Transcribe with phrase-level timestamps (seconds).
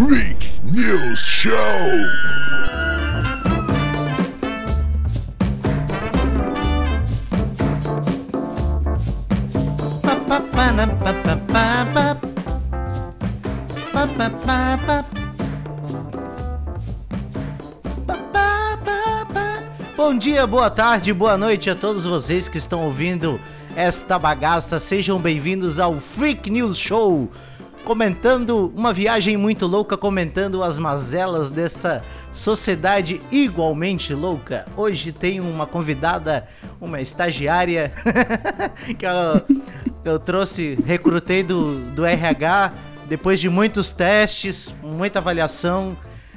[0.00, 1.58] Freak News Show.
[19.94, 23.38] Bom dia, boa tarde, boa noite a todos vocês que estão ouvindo
[23.76, 24.80] esta bagaça.
[24.80, 27.30] Sejam bem-vindos ao Freak News Show,
[27.90, 34.64] comentando uma viagem muito louca, comentando as mazelas dessa sociedade igualmente louca.
[34.76, 36.46] Hoje tenho uma convidada,
[36.80, 37.92] uma estagiária
[38.96, 39.58] que eu,
[40.04, 42.72] eu trouxe, recrutei do, do RH
[43.08, 45.96] depois de muitos testes, muita avaliação.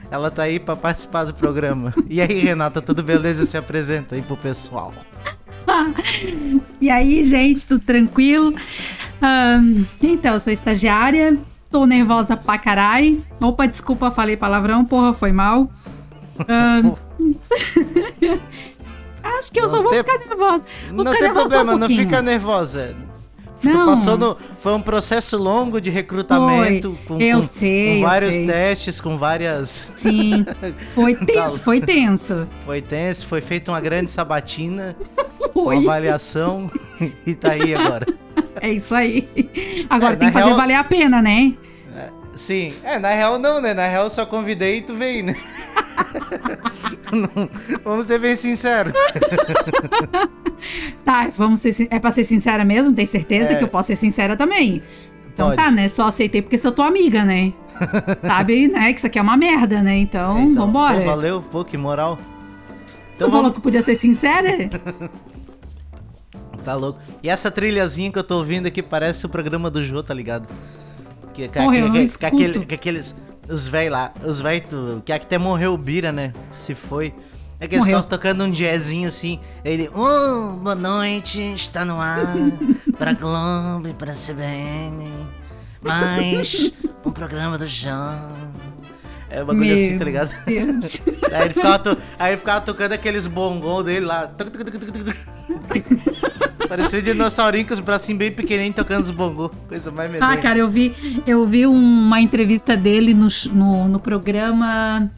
[0.10, 1.94] Ela tá aí pra participar do programa.
[2.10, 3.46] E aí, Renata, tudo beleza?
[3.46, 4.92] Se apresenta aí pro pessoal.
[6.82, 8.56] e aí, gente, tudo tranquilo?
[10.02, 11.38] Então, eu sou estagiária,
[11.70, 13.24] tô nervosa pra caralho.
[13.42, 15.70] Opa, desculpa, falei palavrão, porra, foi mal.
[19.24, 20.66] Acho que eu Não só vou tem- ficar nervosa.
[20.94, 22.96] Vou não ficar tem nervosa só um problema, não fica nervosa.
[23.64, 23.86] Não.
[23.86, 29.18] passou no, foi um processo longo de recrutamento, com, com- sei, com vários testes, com
[29.18, 29.94] várias.
[29.96, 30.46] Sim,
[30.94, 32.46] foi tenso, foi tenso.
[32.66, 34.94] Foi tenso, foi feita uma grande sabatina,
[35.56, 35.78] uma Foi.
[35.78, 36.70] avaliação
[37.26, 38.06] e tá aí agora.
[38.62, 39.28] É isso aí.
[39.90, 41.54] Agora É, tem que fazer real- valer a pena, né?
[42.36, 43.76] Sim, é, na real não, né?
[43.76, 45.36] Na real eu só convidei e tu veio, né?
[47.12, 47.48] Não,
[47.86, 48.94] vamos ser bem sinceros.
[51.04, 52.94] Tá, vamos ser, é pra ser sincera mesmo?
[52.96, 53.56] Tem certeza É.
[53.56, 54.82] que eu posso ser sincera também?
[55.34, 55.58] Então Pode.
[55.62, 55.90] tá, né?
[55.90, 57.52] Só aceitei porque sou tua amiga, né?
[58.26, 58.94] Sabe, né?
[58.94, 59.98] Que isso aqui é uma merda, né?
[59.98, 61.00] Então, Então, vambora.
[61.00, 62.16] pô, valeu, pô, que moral.
[62.16, 62.24] tu
[63.16, 63.58] Então falou vamos.
[63.58, 64.70] que podia ser sincera?
[66.64, 67.00] Tá louco.
[67.22, 70.48] E essa trilhazinha que eu tô ouvindo aqui parece o programa do Jô, tá ligado?
[71.34, 72.26] Que, que, Porra, não que- que escuto.
[72.28, 73.16] aquele- que aqueles.
[73.50, 76.32] Os véi lá, os véi tu- que até morreu o Bira, né?
[76.56, 77.14] Se foi.
[77.60, 79.40] É que eles ficam tocando um jazzinho assim.
[79.64, 82.20] Ele, oh, boa noite, está no ar
[82.98, 85.10] pra Globo e pra CBN.
[85.82, 86.72] Mais
[87.06, 88.32] um programa do João.
[89.30, 90.32] É um bagulho assim, tá ligado?
[90.46, 90.56] Aí
[91.46, 94.30] ele ficava, aí ele ficava tocando aqueles bongos dele lá.
[96.68, 99.52] Parecia um dinossaurinho com os bracinhos bem pequenininhos tocando os bongos.
[99.68, 100.32] Coisa mais medonha.
[100.32, 100.96] Ah, cara, eu vi,
[101.28, 105.12] eu vi uma entrevista dele no, no, no programa.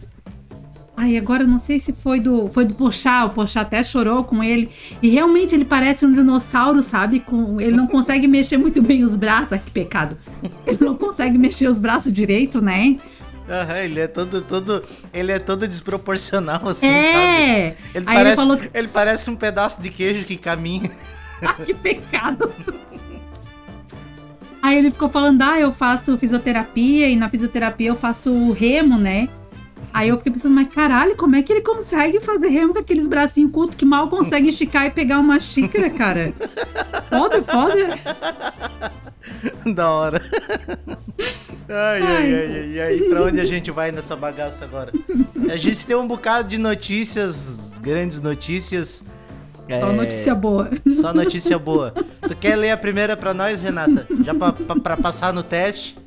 [0.97, 2.47] Ai, agora eu não sei se foi do.
[2.47, 4.69] Foi do Pochá, o Pochá até chorou com ele.
[5.01, 7.19] E realmente ele parece um dinossauro, sabe?
[7.19, 9.53] Com, ele não consegue mexer muito bem os braços.
[9.53, 10.17] Ai, que pecado.
[10.65, 12.97] Ele não consegue mexer os braços direito, né?
[13.49, 14.83] Aham, ele é todo, todo.
[15.13, 16.97] Ele é todo desproporcional, assim, sabe?
[16.97, 17.75] é!
[17.93, 20.89] Ele Aí parece, ele falou ele parece um pedaço de queijo que caminha.
[21.65, 22.51] que pecado!
[24.61, 29.29] Aí ele ficou falando, ah, eu faço fisioterapia e na fisioterapia eu faço remo, né?
[29.93, 33.07] Aí eu fiquei pensando, mas caralho, como é que ele consegue fazer remo com aqueles
[33.07, 36.33] bracinhos curtos que mal consegue esticar e pegar uma xícara, cara?
[37.09, 37.99] Foda, foda.
[39.73, 40.21] da hora.
[41.69, 42.97] Ai, ai, ai, ai, ai.
[43.07, 44.91] pra onde a gente vai nessa bagaça agora?
[45.49, 49.03] A gente tem um bocado de notícias, grandes notícias.
[49.67, 50.69] Só É, notícia boa.
[51.01, 51.91] Só notícia boa.
[52.21, 54.07] Tu quer ler a primeira pra nós, Renata?
[54.23, 55.97] Já pra passar no teste?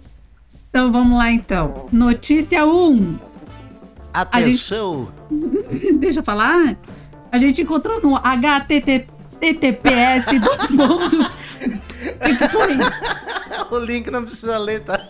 [0.70, 1.86] Então vamos lá então.
[1.92, 3.16] Notícia 1.
[4.14, 5.08] Atenção!
[5.98, 6.76] Deixa eu falar.
[7.32, 9.06] A gente encontrou no HTTPS
[10.38, 11.26] dos pontos.
[11.26, 11.30] O
[12.38, 12.76] que foi?
[13.70, 15.00] O link não precisa ler, tá?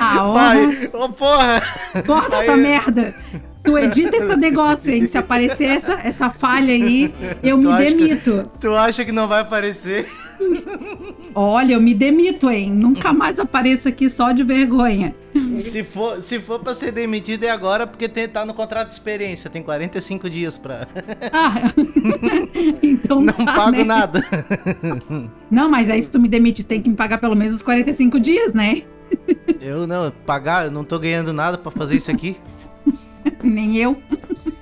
[0.00, 0.32] A honra.
[0.32, 0.90] Vai!
[0.92, 1.62] Ô, porra!
[2.06, 3.14] Corta Aí- essa merda.
[3.64, 5.06] Tu edita esse negócio, hein?
[5.06, 8.50] Se aparecer essa, essa falha aí, eu Tu me acha que- demito.
[8.60, 10.06] Tu acha que não vai aparecer?
[11.34, 12.70] Olha, eu me demito, hein?
[12.70, 15.14] Nunca mais apareço aqui só de vergonha.
[15.62, 18.94] Se for, se for pra ser demitido é agora, porque tem, tá no contrato de
[18.94, 19.48] experiência.
[19.48, 20.86] Tem 45 dias pra.
[21.32, 21.72] Ah,
[22.82, 23.84] então Não tá, pago né?
[23.84, 24.24] nada.
[25.50, 28.20] Não, mas aí se tu me demite, tem que me pagar pelo menos os 45
[28.20, 28.82] dias, né?
[29.60, 32.36] Eu não, pagar, eu não tô ganhando nada pra fazer isso aqui.
[33.42, 34.00] Nem eu.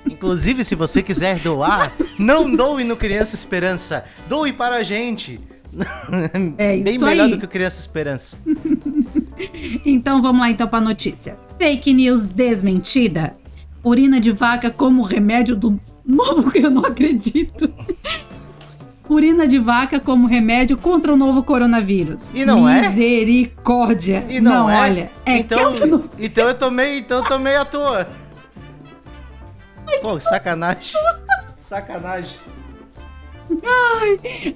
[0.09, 4.05] Inclusive, se você quiser doar, não doe no Criança Esperança.
[4.27, 5.39] Doe para a gente.
[6.57, 7.31] É Bem isso melhor aí.
[7.31, 8.37] do que o Criança Esperança.
[9.85, 11.37] Então vamos lá então pra notícia.
[11.57, 13.35] Fake news desmentida.
[13.83, 17.69] Urina de vaca como remédio do novo que eu não acredito.
[19.09, 22.23] Urina de vaca como remédio contra o novo coronavírus.
[22.33, 22.87] E não é?
[22.89, 24.25] Misericórdia.
[24.29, 24.79] E não, é?
[24.79, 25.11] olha.
[25.25, 26.03] É então, eu não...
[26.17, 28.07] então eu tomei, então eu tomei à toa.
[30.03, 30.91] Pô, sacanagem.
[31.61, 32.37] Sacanagem.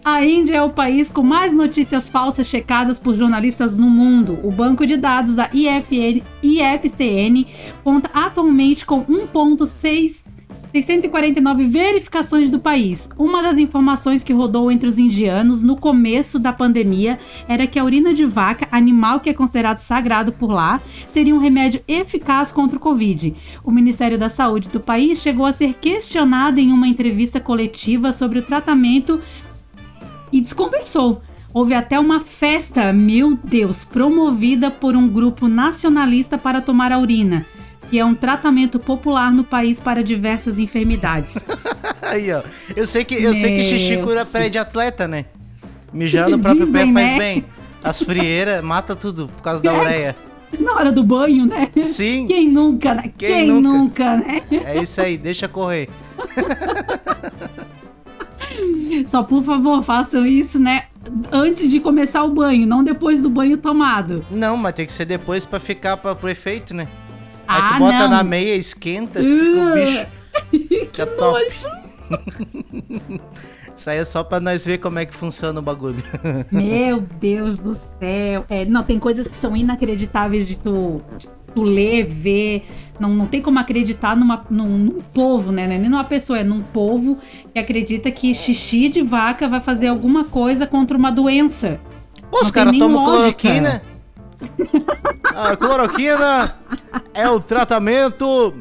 [0.04, 4.38] A Índia é o país com mais notícias falsas checadas por jornalistas no mundo.
[4.44, 7.46] O banco de dados da IFN, IFCN
[7.82, 10.27] conta atualmente com 1,6
[10.72, 13.10] 649 verificações do país.
[13.18, 17.18] Uma das informações que rodou entre os indianos no começo da pandemia
[17.48, 21.40] era que a urina de vaca, animal que é considerado sagrado por lá, seria um
[21.40, 23.34] remédio eficaz contra o Covid.
[23.64, 28.40] O Ministério da Saúde do país chegou a ser questionado em uma entrevista coletiva sobre
[28.40, 29.22] o tratamento
[30.31, 31.22] e desconversou.
[31.54, 37.46] Houve até uma festa, meu Deus, promovida por um grupo nacionalista para tomar a urina
[37.89, 41.38] que é um tratamento popular no país para diversas enfermidades.
[42.01, 42.42] Aí, ó.
[42.75, 45.25] Eu sei que, eu sei que xixi cura pé de atleta, né?
[45.94, 47.18] Mijar no próprio pé Dizem, faz né?
[47.18, 47.45] bem.
[47.84, 49.80] As frieiras mata tudo por causa da É.
[49.80, 50.16] ureia.
[50.60, 51.69] Na hora do banho, né?
[51.84, 52.25] Sim.
[52.25, 53.12] Quem nunca, né?
[53.18, 54.16] Quem Quem, nunca?
[54.16, 54.18] nunca?
[54.18, 54.42] né?
[54.66, 55.90] É isso aí, deixa correr.
[59.06, 60.83] Só por favor, façam isso, né?
[61.31, 64.25] Antes de começar o banho, não depois do banho tomado.
[64.31, 66.88] Não, mas tem que ser depois pra ficar pra, pro efeito, né?
[67.48, 68.10] Aí Ah, tu bota não.
[68.10, 70.06] na meia, esquenta, fica o bicho.
[70.70, 71.42] Fica top.
[73.78, 76.04] Isso aí é só pra nós ver como é que funciona o bagulho.
[76.52, 78.44] Meu Deus do céu.
[78.50, 82.66] É, não, tem coisas que são inacreditáveis de tu, de tu ler, ver.
[83.00, 85.64] Não, não tem como acreditar numa, num, num povo, né?
[85.66, 87.20] É nem numa pessoa, é num povo
[87.54, 91.80] que acredita que xixi de vaca vai fazer alguma coisa contra uma doença.
[92.32, 93.82] Pô, os caras tomam cloroquina.
[95.36, 96.56] A cloroquina
[97.13, 98.54] é o tratamento.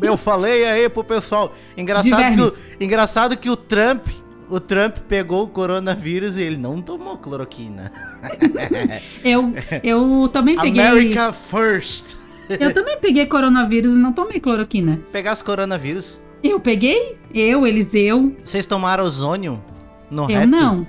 [0.00, 1.52] Eu falei aí pro pessoal.
[1.76, 2.52] Engraçado que, o,
[2.84, 4.06] engraçado que o Trump.
[4.48, 7.90] O Trump pegou o coronavírus e ele não tomou cloroquina.
[9.24, 10.82] Eu, eu também peguei.
[10.86, 12.14] America first.
[12.48, 15.00] Eu também peguei coronavírus e não tomei cloroquina.
[15.10, 16.20] Pegasse coronavírus.
[16.42, 17.16] Eu peguei?
[17.32, 18.36] Eu, Eliseu.
[18.44, 19.62] Vocês tomaram ozônio
[20.10, 20.48] no Eu reto?
[20.48, 20.86] não.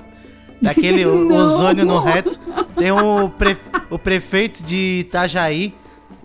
[0.66, 2.40] Daquele ozônio no reto.
[2.78, 3.58] Tem o, pre-
[3.90, 5.74] o prefeito de Itajaí.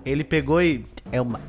[0.04, 0.84] Ele pegou e.
[1.12, 1.40] É uma,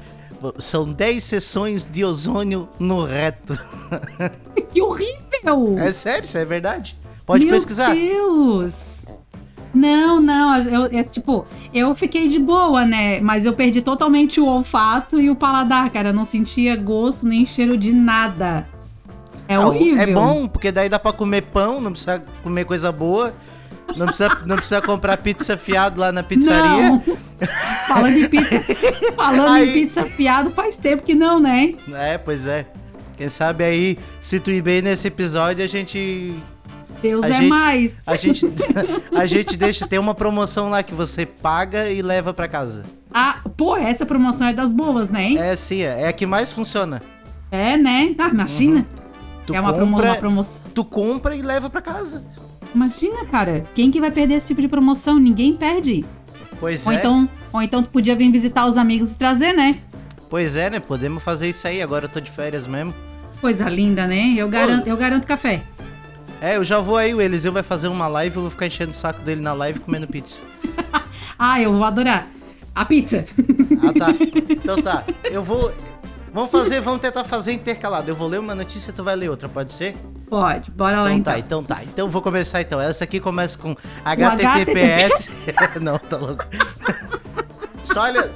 [0.59, 3.57] são 10 sessões de ozônio no reto.
[4.71, 5.77] Que horrível!
[5.79, 6.95] É sério, isso é verdade.
[7.25, 7.93] Pode Meu pesquisar.
[7.93, 9.05] Deus!
[9.73, 13.19] Não, não, eu, eu, tipo, eu fiquei de boa, né?
[13.21, 16.09] Mas eu perdi totalmente o olfato e o paladar, cara.
[16.09, 18.67] Eu não sentia gosto nem cheiro de nada.
[19.51, 20.01] É Ah, horrível.
[20.01, 23.33] É bom, porque daí dá pra comer pão, não precisa comer coisa boa.
[23.98, 26.89] Não precisa, não precisa comprar pizza fiado lá na pizzaria.
[26.92, 27.01] Não.
[27.88, 28.62] falando em pizza,
[29.15, 31.74] falando Aí- em pizza fiado, faz tempo que não, né?
[31.94, 32.65] É, pois é.
[33.18, 36.33] Quem sabe aí, se tu ir bem nesse episódio, a gente
[37.01, 37.92] Deus A é gente- mais.
[38.07, 38.45] A gente,
[39.13, 42.83] a gente deixa, tem uma promoção lá que você paga e leva pra casa.
[43.13, 45.33] Ah, pô, essa promoção é das boas, né?
[45.33, 47.01] É sim, é, é a que mais funciona.
[47.51, 48.15] É, né?
[48.18, 48.86] Ah, imagina.
[49.45, 50.61] Tu é uma, promo- compra, uma promoção.
[50.73, 52.23] tu compra e leva pra casa.
[52.73, 53.63] Imagina, cara.
[53.75, 55.19] Quem que vai perder esse tipo de promoção?
[55.19, 56.05] Ninguém perde.
[56.59, 56.95] Pois Ou é.
[56.97, 59.77] então, ou então tu podia vir visitar os amigos e trazer, né?
[60.29, 60.79] Pois é, né?
[60.79, 61.81] Podemos fazer isso aí.
[61.81, 62.93] Agora eu tô de férias mesmo.
[63.41, 64.33] Coisa linda, né?
[64.38, 65.63] Eu garanto, eu garanto café.
[66.39, 68.91] É, eu já vou aí, o Eliseu vai fazer uma live, eu vou ficar enchendo
[68.91, 70.39] o saco dele na live comendo pizza.
[71.43, 72.27] Ah, eu vou adorar.
[72.75, 73.25] A pizza.
[73.81, 74.07] Ah, tá.
[74.47, 75.03] Então tá.
[75.31, 75.73] Eu vou.
[76.33, 78.09] Vamos fazer, vamos tentar fazer intercalado.
[78.09, 79.95] Eu vou ler uma notícia e tu vai ler outra, pode ser?
[80.29, 81.33] Pode, bora lá Então então.
[81.33, 81.83] tá, então tá.
[81.83, 82.79] Então vou começar então.
[82.79, 83.75] Essa aqui começa com
[84.05, 85.29] HTTPS.
[85.81, 86.45] Não, tá louco.
[87.83, 88.29] Só olha.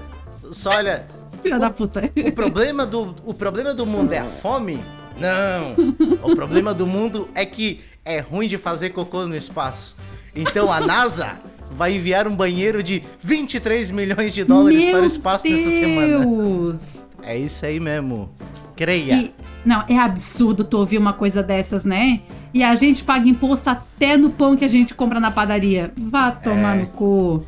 [0.51, 1.05] Só olha.
[1.41, 2.01] Filha da puta.
[2.27, 4.83] O problema do, o problema do mundo é a fome?
[5.17, 5.73] Não.
[6.23, 9.95] O problema do mundo é que é ruim de fazer cocô no espaço.
[10.35, 11.37] Então a NASA
[11.71, 16.25] vai enviar um banheiro de 23 milhões de dólares Meu para o espaço nessa semana.
[16.25, 16.94] Deus.
[17.25, 18.29] É isso aí mesmo.
[18.75, 19.13] Creia.
[19.15, 19.33] E,
[19.65, 22.21] não, é absurdo tu ouvir uma coisa dessas, né?
[22.53, 25.91] E a gente paga imposto até no pão que a gente compra na padaria.
[25.97, 26.81] Vá tomar É.
[26.81, 27.43] no cu.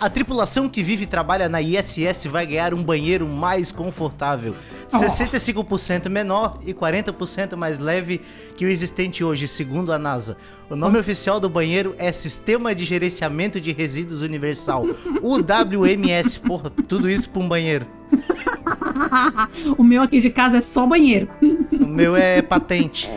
[0.00, 4.54] A tripulação que vive e trabalha na ISS vai ganhar um banheiro mais confortável.
[4.88, 8.20] 65% menor e 40% mais leve
[8.56, 10.36] que o existente hoje, segundo a NASA.
[10.70, 14.84] O nome oficial do banheiro é Sistema de Gerenciamento de Resíduos Universal,
[15.22, 16.38] o WMS.
[16.38, 17.86] Porra, tudo isso pra um banheiro.
[19.76, 21.28] o meu aqui de casa é só banheiro.
[21.72, 23.10] O meu é patente.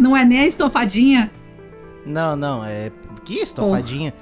[0.00, 1.30] Não é nem a estofadinha.
[2.04, 2.90] Não, não, é.
[3.24, 4.12] Que estofadinha.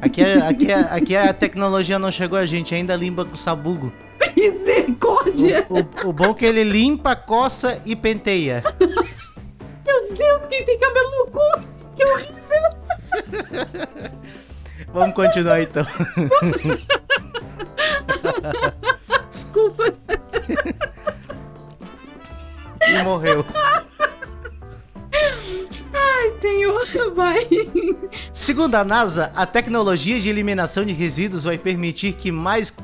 [0.00, 3.92] Aqui, é, aqui, é, aqui a tecnologia não chegou a gente, ainda limpa com sabugo.
[4.36, 5.66] Misericórdia.
[5.68, 8.62] O, o bom é que ele limpa, coça e penteia.
[9.84, 11.66] Meu Deus, quem tem cabelo no cu?
[11.96, 12.42] Que horrível.
[14.92, 15.86] Vamos continuar então.
[19.30, 19.94] Desculpa.
[22.88, 23.44] e morreu.
[26.42, 27.46] Ai, senhor, vai.
[28.32, 32.74] Segundo a NASA, a tecnologia de eliminação de resíduos vai permitir que mais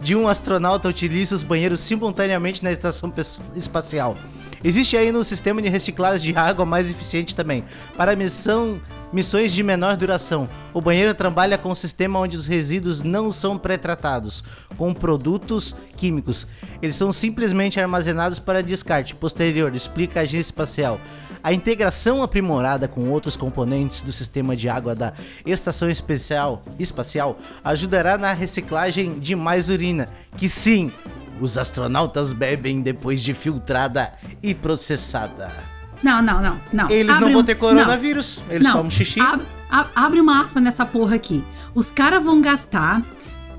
[0.00, 3.12] de um astronauta utilize os banheiros simultaneamente na estação
[3.54, 4.16] espacial.
[4.64, 7.64] Existe ainda um sistema de reciclagem de água mais eficiente também,
[7.96, 8.80] para missão,
[9.12, 10.48] missões de menor duração.
[10.72, 14.42] O banheiro trabalha com um sistema onde os resíduos não são pré-tratados
[14.76, 16.46] com produtos químicos.
[16.80, 21.00] Eles são simplesmente armazenados para descarte posterior, explica a agência espacial.
[21.42, 25.12] A integração aprimorada com outros componentes do sistema de água da
[25.44, 30.92] estação especial, espacial ajudará na reciclagem de mais urina, que sim,
[31.40, 35.50] os astronautas bebem depois de filtrada e processada.
[36.02, 36.90] Não, não, não, não.
[36.90, 39.20] Eles não Abre vão um- ter coronavírus, eles tomam xixi.
[39.20, 41.42] ab- ab- abre uma aspa nessa porra aqui.
[41.74, 43.02] Os caras vão gastar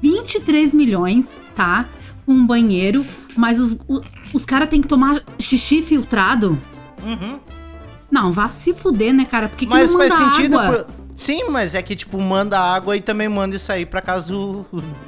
[0.02, 1.86] 23 milhões, tá?
[2.28, 4.02] Um banheiro, mas os, o-
[4.34, 6.58] os caras têm que tomar xixi filtrado.
[7.04, 7.40] Uhum.
[8.14, 9.50] Não, vá se fuder, né, cara?
[9.50, 10.60] Porque que Mas não faz manda sentido.
[10.60, 10.84] água?
[10.84, 14.66] por- Sim, mas é que tipo, manda água e também manda isso aí pra caso.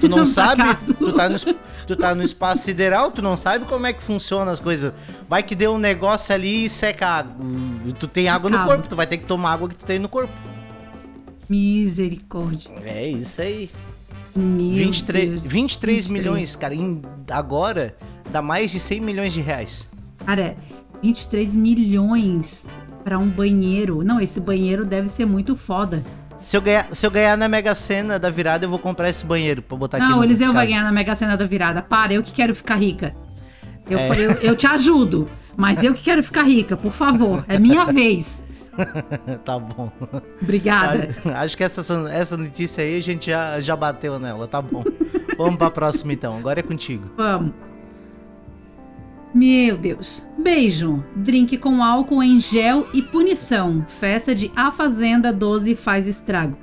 [0.00, 0.62] Tu não sabe?
[0.98, 1.36] Tu tá, no,
[1.86, 4.92] tu tá no espaço sideral, tu não sabe como é que funciona as coisas.
[5.28, 7.34] Vai que deu um negócio ali e seca água.
[7.98, 10.08] Tu tem água no corpo, tu vai ter que tomar água que tu tem no
[10.08, 10.32] corpo.
[11.48, 12.70] Misericórdia.
[12.84, 13.70] É isso aí.
[14.36, 15.42] Meu 23, Deus.
[15.42, 16.08] 23 23.
[16.08, 16.74] milhões, cara.
[16.74, 17.00] em-
[17.30, 17.96] agora
[18.30, 19.88] dá mais de 100 milhões de reais.
[20.26, 20.56] Cara,
[21.02, 22.66] 23 milhões
[23.04, 24.02] pra um banheiro.
[24.04, 26.02] Não, esse banheiro deve ser muito foda.
[26.38, 29.24] Se eu, ganhar, se eu ganhar na Mega Sena da virada, eu vou comprar esse
[29.26, 31.82] banheiro pra botar aqui Não, no o Eliseu vai ganhar na Mega Sena da virada.
[31.82, 33.14] Para, eu que quero ficar rica.
[33.90, 34.08] Eu, É.
[34.20, 35.26] eu, eu te ajudo,
[35.56, 37.44] mas eu que quero ficar rica, por favor.
[37.48, 38.44] É minha vez.
[39.44, 39.90] tá bom.
[40.40, 41.08] Obrigada.
[41.24, 44.84] Acho- Acho que essa, essa notícia aí a gente já, já bateu nela, tá bom.
[45.36, 47.10] Vamos pra próxima então, agora é contigo.
[47.16, 47.52] Vamos.
[49.34, 50.26] Meu Deus.
[50.38, 51.04] Beijo.
[51.16, 53.84] Drink com álcool em gel e punição.
[53.86, 56.56] Festa de A Fazenda 12 faz estrago.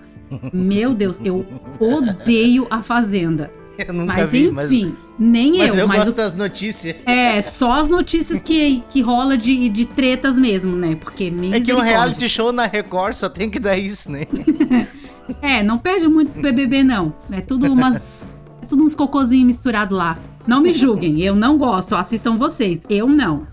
[0.51, 1.45] Meu Deus, eu
[1.79, 3.51] odeio A Fazenda.
[3.77, 6.95] Eu nunca Mas vi, enfim, mas, nem mas eu, eu mas gosto o das notícias.
[7.05, 10.95] É, só as notícias que, que rola de, de tretas mesmo, né?
[10.95, 14.21] Porque É que um reality show na Record só tem que dar isso, né?
[15.41, 17.11] É, não perde muito BBB, não.
[17.31, 18.27] É tudo umas...
[18.61, 20.17] é tudo uns cocôzinhos misturados lá.
[20.47, 21.95] Não me julguem, eu não gosto.
[21.95, 23.47] Assistam vocês, eu não.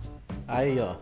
[0.47, 0.95] Aí, ó.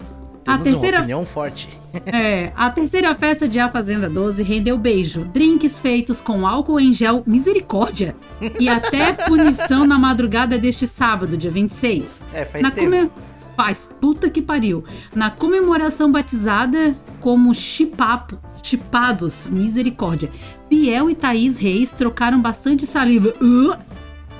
[0.46, 1.68] A terceira- uma opinião forte.
[2.06, 6.92] É, a terceira festa de A Fazenda 12 rendeu beijo, drinks feitos com álcool em
[6.92, 8.14] gel, misericórdia,
[8.60, 12.20] e até punição na madrugada deste sábado, dia 26.
[12.32, 12.86] É, faz Na tempo.
[12.90, 13.10] come-
[13.56, 14.84] Faz, puta que pariu.
[15.12, 20.30] Na comemoração batizada como chipapo, chipados, misericórdia.
[20.70, 23.34] Biel e Thaís Reis trocaram bastante saliva.
[23.42, 23.76] Uh!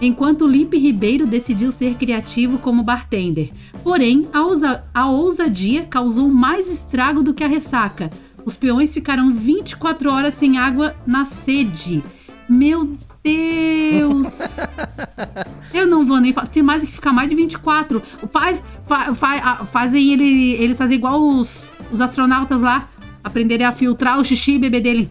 [0.00, 3.50] Enquanto Lipe Ribeiro decidiu ser criativo como bartender.
[3.83, 8.11] Porém, a, ousa- a ousadia causou mais estrago do que a ressaca.
[8.47, 12.02] Os peões ficaram 24 horas sem água na sede.
[12.49, 14.38] Meu Deus!
[15.75, 16.47] Eu não vou nem falar.
[16.49, 18.02] Tem mais que ficar mais de 24.
[18.33, 22.88] Faz, fa, fa, fazem ele, eles fazem igual os, os astronautas lá.
[23.23, 25.11] Aprenderem a filtrar o xixi e beber dele.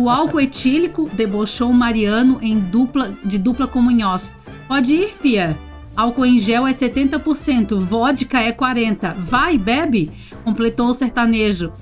[0.00, 4.30] O álcool etílico debochou Mariano em dupla, de dupla comunhós.
[4.66, 5.56] Pode ir, fia.
[5.96, 9.14] Álcool em gel é 70%, vodka é 40%.
[9.14, 10.10] Vai, bebe!
[10.44, 11.72] Completou o sertanejo.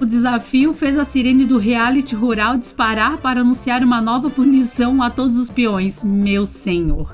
[0.00, 5.10] O desafio fez a sirene do reality rural disparar para anunciar uma nova punição a
[5.10, 6.02] todos os peões.
[6.02, 7.12] Meu senhor.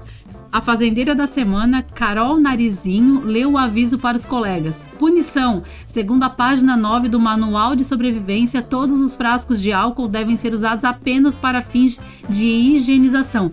[0.52, 4.86] A fazendeira da semana, Carol Narizinho, leu o aviso para os colegas.
[4.98, 10.36] Punição: segundo a página 9 do Manual de Sobrevivência, todos os frascos de álcool devem
[10.36, 13.52] ser usados apenas para fins de higienização.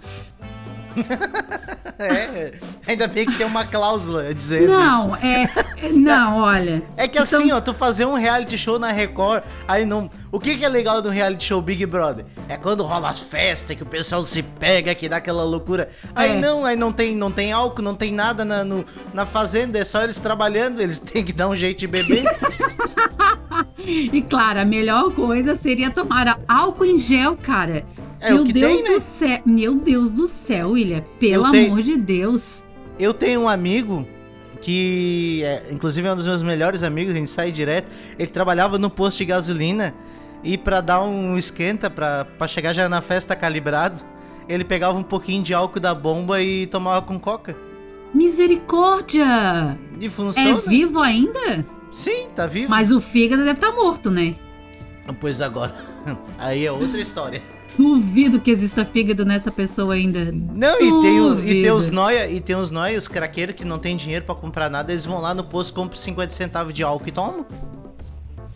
[1.99, 2.53] É,
[2.87, 4.71] ainda bem que tem uma cláusula dizendo isso.
[4.71, 5.43] Não, é.
[5.77, 6.81] é- Não, olha.
[6.97, 10.09] É que Então- assim, ó, tu fazer um reality show na Record, aí não.
[10.31, 12.25] O que que é legal do reality show Big Brother?
[12.49, 15.87] É quando rola as festas, que o pessoal se pega, que dá aquela loucura.
[16.15, 16.35] Aí É.
[16.35, 18.83] não, aí não tem, não tem álcool, não tem nada na, no-
[19.13, 22.23] na fazenda, é só eles trabalhando, eles têm que dar um jeito de beber.
[23.85, 27.85] E claro, a melhor coisa seria tomar álcool em gel, cara.
[28.23, 28.89] É Meu o que Deus tem, né?
[28.91, 29.39] do céu.
[29.45, 31.03] Meu Deus do céu, William.
[31.19, 32.63] Pelo tenho- amor de Deus.
[32.97, 34.07] Eu tenho um amigo
[34.61, 37.91] que, é, inclusive, é um dos meus melhores amigos, a gente sai direto.
[38.17, 39.93] Ele trabalhava no posto de gasolina
[40.43, 44.01] e pra dar um esquenta, pra chegar já na festa calibrado,
[44.47, 47.55] ele pegava um pouquinho de álcool da bomba e tomava com coca.
[48.13, 49.77] Misericórdia!
[49.99, 50.49] E funciona.
[50.49, 51.65] É vivo ainda?
[51.91, 52.69] Sim, tá vivo.
[52.69, 54.35] Mas o fígado deve estar morto, né?
[55.19, 55.75] Pois agora,
[56.39, 57.41] aí é outra história.
[57.77, 60.31] Duvido que exista fígado nessa pessoa ainda.
[60.31, 63.65] Não, e tem, o- e tem os noia, e tem os noia, os craqueiros que
[63.65, 66.83] não tem dinheiro pra comprar nada, eles vão lá no posto, compram 50 centavos de
[66.83, 67.45] álcool e tomam.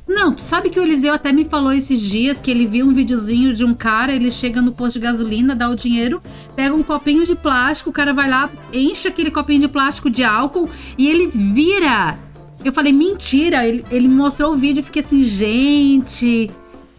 [0.07, 2.93] Não, tu sabe que o Eliseu até me falou esses dias que ele viu um
[2.93, 6.21] videozinho de um cara, ele chega no posto de gasolina, dá o dinheiro,
[6.55, 10.23] pega um copinho de plástico, o cara vai lá, enche aquele copinho de plástico de
[10.23, 12.17] álcool e ele vira.
[12.63, 13.67] Eu falei, mentira.
[13.67, 16.49] Ele, ele mostrou o vídeo e fiquei assim, gente.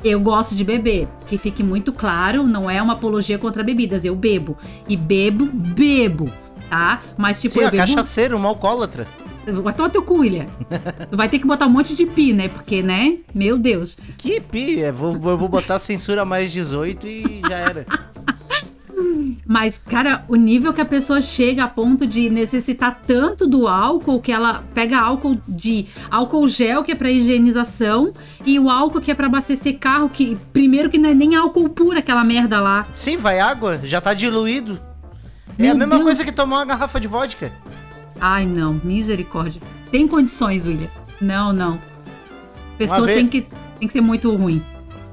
[0.04, 1.08] Eu gosto de beber.
[1.26, 4.04] Que fique muito claro, não é uma apologia contra bebidas.
[4.04, 4.56] Eu bebo.
[4.88, 6.30] E bebo, bebo.
[6.70, 7.02] Tá?
[7.16, 7.86] Mas tipo, Sim, eu a bebo.
[7.86, 9.06] cachaceiro, uma alcoólatra.
[9.62, 10.46] Vai tomar teu cu, William.
[11.10, 12.48] tu vai ter que botar um monte de pi, né?
[12.48, 13.16] Porque, né?
[13.34, 13.96] Meu Deus.
[14.18, 17.86] Que pi, é, vou, vou vou botar censura mais 18 e já era.
[19.46, 24.20] Mas, cara, o nível que a pessoa chega a ponto de necessitar tanto do álcool
[24.20, 28.12] que ela pega álcool de álcool gel, que é pra higienização,
[28.44, 31.68] e o álcool que é pra abastecer carro, que primeiro que não é nem álcool
[31.68, 32.86] puro aquela merda lá.
[32.92, 34.78] Sim, vai água, já tá diluído.
[35.58, 36.04] É Meu a mesma Deus.
[36.04, 37.52] coisa que tomar uma garrafa de vodka.
[38.20, 39.60] Ai, não, misericórdia.
[39.90, 40.88] Tem condições, William.
[41.20, 41.74] Não, não.
[42.74, 43.46] A pessoa tem que,
[43.78, 44.62] tem que ser muito ruim.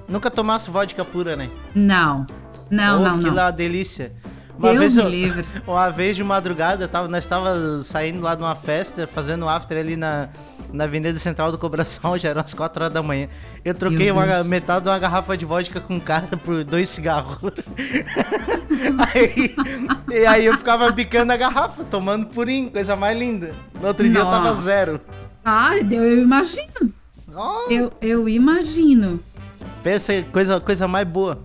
[0.08, 1.50] Nunca tomasse vodka pura, né?
[1.74, 2.26] Não.
[2.70, 3.34] Não, Oh, não, que não.
[3.34, 4.12] lá delícia.
[4.58, 5.46] Uma Deus vez, me eu- livre.
[5.68, 9.98] uma vez de madrugada, tava, nós tava saindo lá de uma festa, fazendo after ali
[9.98, 10.30] na,
[10.72, 13.28] na Avenida Central do Cobração, já eram as 4 horas da manhã.
[13.66, 17.38] Eu troquei uma, metade de uma garrafa de vodka com um cara por dois cigarros.
[19.14, 19.56] aí,
[20.10, 23.54] e aí eu ficava bicando a garrafa, tomando purinho, coisa mais linda.
[23.82, 24.62] No outro dia eu tava Nossa.
[24.62, 25.02] zero.
[25.86, 26.94] Deus, eu imagino.
[27.36, 29.20] Oh, Eu, eu imagino.
[29.84, 31.38] pensa, coisa, coisa mais boa.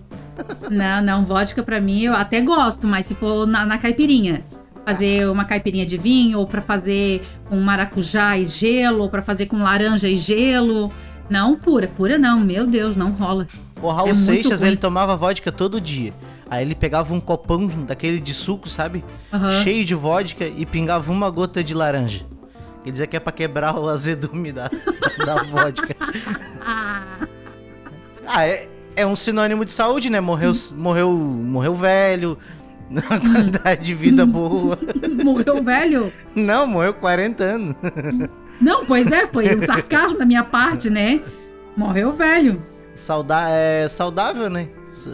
[0.69, 4.43] Não, não, vodka pra mim eu até gosto, mas se for na, na caipirinha.
[4.85, 9.45] Fazer uma caipirinha de vinho, ou pra fazer com maracujá e gelo, ou pra fazer
[9.45, 10.91] com laranja e gelo.
[11.29, 13.47] Não, pura, pura não, meu Deus, não rola.
[13.81, 16.13] O Raul É Seixas, ele tomava vodka todo dia.
[16.49, 19.05] Aí ele pegava um copão daquele de suco, sabe?
[19.31, 19.51] Aham.
[19.63, 22.25] Cheio de vodka e pingava uma gota de laranja.
[22.83, 24.69] Quer dizer que é pra quebrar o azedume da,
[25.25, 25.95] da vodka.
[28.33, 30.19] Ah, é, é um sinônimo de saúde, né?
[30.19, 32.37] Morreu, morreu, morreu velho,
[32.89, 34.77] uma qualidade de vida boa.
[35.23, 36.11] Morreu velho?
[36.35, 37.75] Não, morreu 40 anos.
[38.59, 41.21] Não, pois é, foi um sarcasmo da minha parte, né?
[41.77, 42.61] Morreu velho.
[42.95, 44.67] Sauda é saudável, né?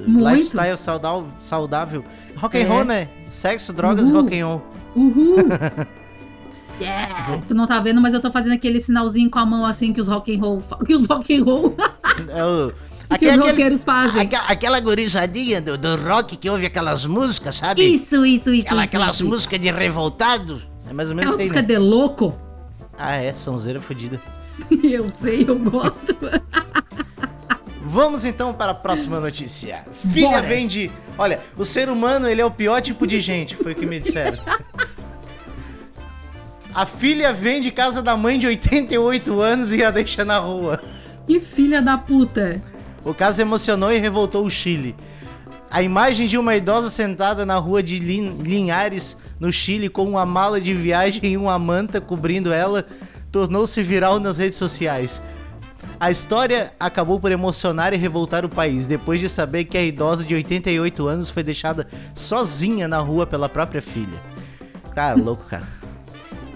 [0.08, 0.28] Muito.
[0.30, 2.04] Lifestyle saudável, saudável.
[2.36, 2.64] Rock and É.
[2.64, 3.10] roll, né?
[3.30, 4.62] Sexo, drogas e rock and roll.
[4.96, 5.36] Uhul!
[6.80, 7.42] Yeah!
[7.48, 10.00] Tu não tá vendo, mas eu tô fazendo aquele sinalzinho com a mão assim que
[10.00, 11.76] os rock and roll, que os rock and roll,
[12.30, 12.72] É o-
[13.08, 14.22] que Aquele- os roqueiros fazem.
[14.22, 17.82] Aquela, aquela gurizadinha do, do rock que ouve aquelas músicas, sabe?
[17.84, 19.26] Isso, isso, isso, Aquela- isso, aquelas isso.
[19.26, 20.62] músicas de revoltado.
[20.90, 21.68] É mais ou menos isso aí, música né?
[21.68, 22.36] de louco.
[22.98, 24.20] Ah, é, sonzeira fodida.
[24.84, 26.16] Eu sei, eu gosto.
[27.86, 29.86] Vamos então para a próxima notícia.
[30.12, 30.42] Filha Bora.
[30.42, 30.92] vende...
[31.18, 34.00] Olha, o ser humano, ele é o pior tipo de gente, foi o que me
[34.00, 34.38] disseram.
[36.74, 40.82] A filha vende casa da mãe de 88 anos e a deixa na rua.
[41.26, 42.62] Que filha da puta.
[43.08, 44.96] O caso emocionou e revoltou o Chile.
[45.72, 50.26] A imagem de uma idosa sentada na rua de Lin- Linhares, no Chile, com uma
[50.26, 52.86] mala de viagem e uma manta cobrindo ela,
[53.32, 55.22] tornou-se viral nas redes sociais.
[56.00, 60.24] A história acabou por emocionar e revoltar o país, depois de saber que a idosa
[60.24, 64.20] de 88 anos foi deixada sozinha na rua pela própria filha.
[64.94, 65.68] Tá louco, cara.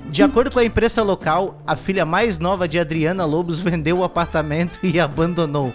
[0.09, 4.03] De acordo com a imprensa local, a filha mais nova de Adriana Lobos vendeu o
[4.03, 5.73] apartamento e abandonou.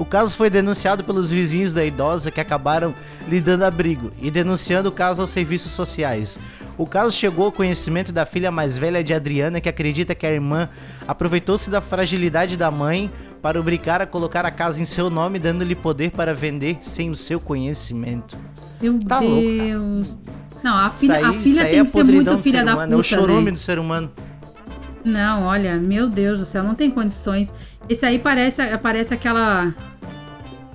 [0.00, 2.94] O caso foi denunciado pelos vizinhos da idosa que acabaram
[3.28, 6.38] lhe dando abrigo e denunciando o caso aos serviços sociais.
[6.78, 10.32] O caso chegou ao conhecimento da filha mais velha de Adriana, que acredita que a
[10.32, 10.70] irmã
[11.06, 13.10] aproveitou-se da fragilidade da mãe
[13.42, 17.14] para obrigar a colocar a casa em seu nome, dando-lhe poder para vender sem o
[17.14, 18.38] seu conhecimento.
[18.80, 19.38] Meu Tá louco.
[19.38, 20.18] Deus.
[20.62, 22.96] Não, a filha, aí, a filha tem é que ser muito filha da humano, puta,
[22.96, 23.50] é o chorume né?
[23.50, 24.10] do ser humano.
[25.04, 27.52] Não, olha, meu Deus do céu, não tem condições.
[27.88, 29.74] Esse aí parece, parece aquela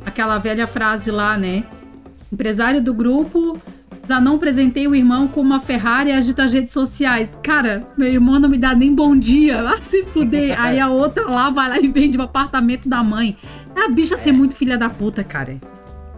[0.06, 1.64] aquela velha frase lá, né?
[2.32, 3.60] Empresário do grupo
[4.08, 7.38] já não presentei o irmão com uma Ferrari e agita as redes sociais.
[7.42, 9.64] Cara, meu irmão não me dá nem bom dia.
[9.64, 10.56] Vai se fuder.
[10.62, 13.36] Aí a outra lá vai lá e vende o apartamento da mãe.
[13.76, 15.58] A bicha ser muito filha da puta, cara.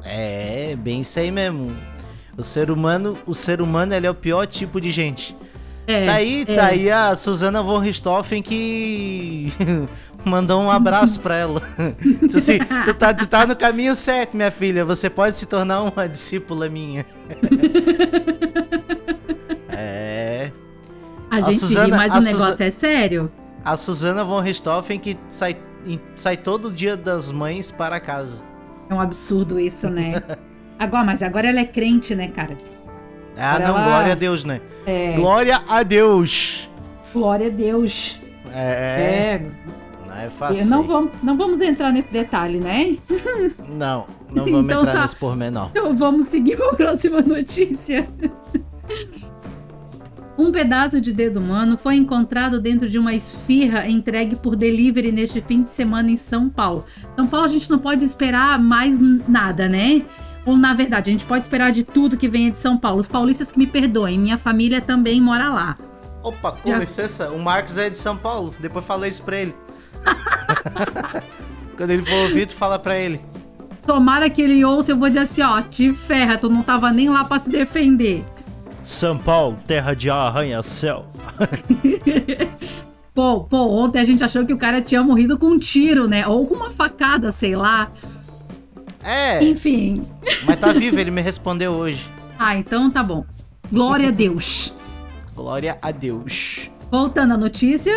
[0.04, 1.76] É, bem isso aí mesmo.
[2.38, 5.36] O ser humano, o ser humano ele é o pior tipo de gente.
[5.88, 6.56] É, tá aí, é.
[6.56, 9.54] tá aí a Susana von Richthofen que
[10.26, 11.62] mandou um abraço pra ela.
[12.23, 14.84] Disse assim, tu tá, tu tá no caminho certo, minha filha.
[14.84, 17.06] Você pode se tornar uma discípula minha.
[19.69, 20.52] é.
[21.32, 23.32] A a gente ri, Suzana- mas a o negócio é sério.
[23.63, 25.58] A Susana von Richthofen que sai
[26.15, 28.43] sai todo dia das mães para casa.
[28.89, 30.21] É um absurdo isso, né?
[30.78, 32.58] Agora, mas agora ela é crente, né, cara?
[33.38, 33.84] Ah, Pra não, lá.
[33.84, 34.62] glória a Deus, né?
[34.86, 36.69] É, Glória a Deus!
[37.13, 38.19] glória a Deus.
[38.54, 39.41] É, É,
[40.08, 40.65] não é fácil.
[40.67, 42.95] não vamos, não vamos entrar nesse detalhe, né?
[43.69, 45.02] Não, não vamos Então entrar tá.
[45.02, 45.69] nesse pormenor.
[45.71, 48.08] Então vamos seguir para a próxima notícia.
[50.38, 55.41] Um pedaço de dedo humano foi encontrado dentro de uma esfirra entregue por delivery neste
[55.41, 56.86] fim de semana em São Paulo.
[57.15, 60.04] São Paulo a gente não pode esperar mais nada, né?
[60.48, 63.00] Ou na verdade, a gente pode esperar de tudo que venha de São Paulo.
[63.02, 65.78] Os paulistas que me perdoem, minha família também mora lá.
[66.24, 68.56] Opa, com Já- licença, o Marcos é de São Paulo.
[68.58, 69.54] Depois falei isso pra ele.
[71.76, 73.20] Quando ele for ouvir, tu fala pra ele.
[73.86, 77.10] Tomara que ele ouça, eu vou dizer assim, ó, te ferra, tu não tava nem
[77.10, 78.24] lá pra se defender.
[78.86, 81.06] São Paulo, terra de arranha-céu.
[83.14, 86.28] Pô, pô, ontem a gente achou que o cara tinha morrido com um tiro, né?
[86.28, 87.90] Ou com uma facada, sei lá.
[89.08, 90.06] É, Enfim.
[90.46, 92.06] mas tá vivo, ele me respondeu hoje.
[92.38, 93.26] Ah, então tá bom.
[93.72, 94.74] Glória a Deus.
[95.34, 96.70] Glória a Deus.
[96.89, 97.93] Voltando à notícia,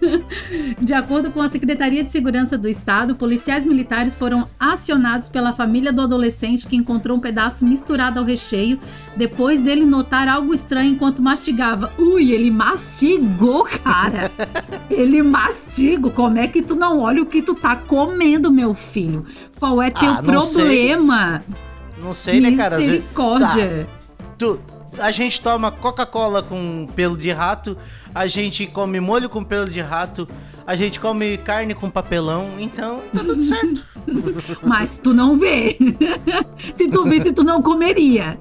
[0.80, 5.92] de acordo com a Secretaria de Segurança do Estado, policiais militares foram acionados pela família
[5.92, 8.80] do adolescente que encontrou um pedaço misturado ao recheio
[9.16, 11.92] depois dele notar algo estranho enquanto mastigava.
[11.98, 14.30] Ui, ele mastigou, cara!
[14.88, 16.10] Ele mastigou.
[16.10, 19.26] Como é que tu não olha o que tu tá comendo, meu filho?
[19.58, 20.62] Qual é teu Ah, não sei.
[20.62, 21.42] problema?
[22.02, 22.78] Não sei, né, cara?
[22.78, 23.86] Misericórdia.
[24.38, 24.58] Tu-
[24.98, 27.76] a gente toma Coca-Cola com pelo de rato,
[28.14, 30.28] a gente come molho com pelo de rato,
[30.66, 33.84] a gente come carne com papelão, então tá tudo certo.
[34.62, 35.76] Mas tu não vê.
[36.74, 38.38] Se tu visse, tu não comeria.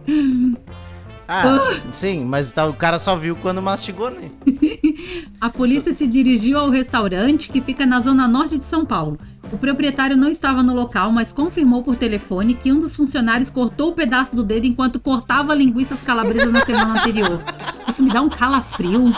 [1.28, 4.30] Ah, sim, mas tá- o cara só viu quando mastigou, né?
[5.42, 9.18] A polícia se dirigiu ao restaurante que fica na zona norte de São Paulo.
[9.52, 13.92] O proprietário não estava no local, mas confirmou por telefone que um dos funcionários cortou
[13.92, 17.42] o pedaço do dedo enquanto cortava linguiças calabresas na semana anterior.
[17.88, 19.14] Isso me dá um calafrio.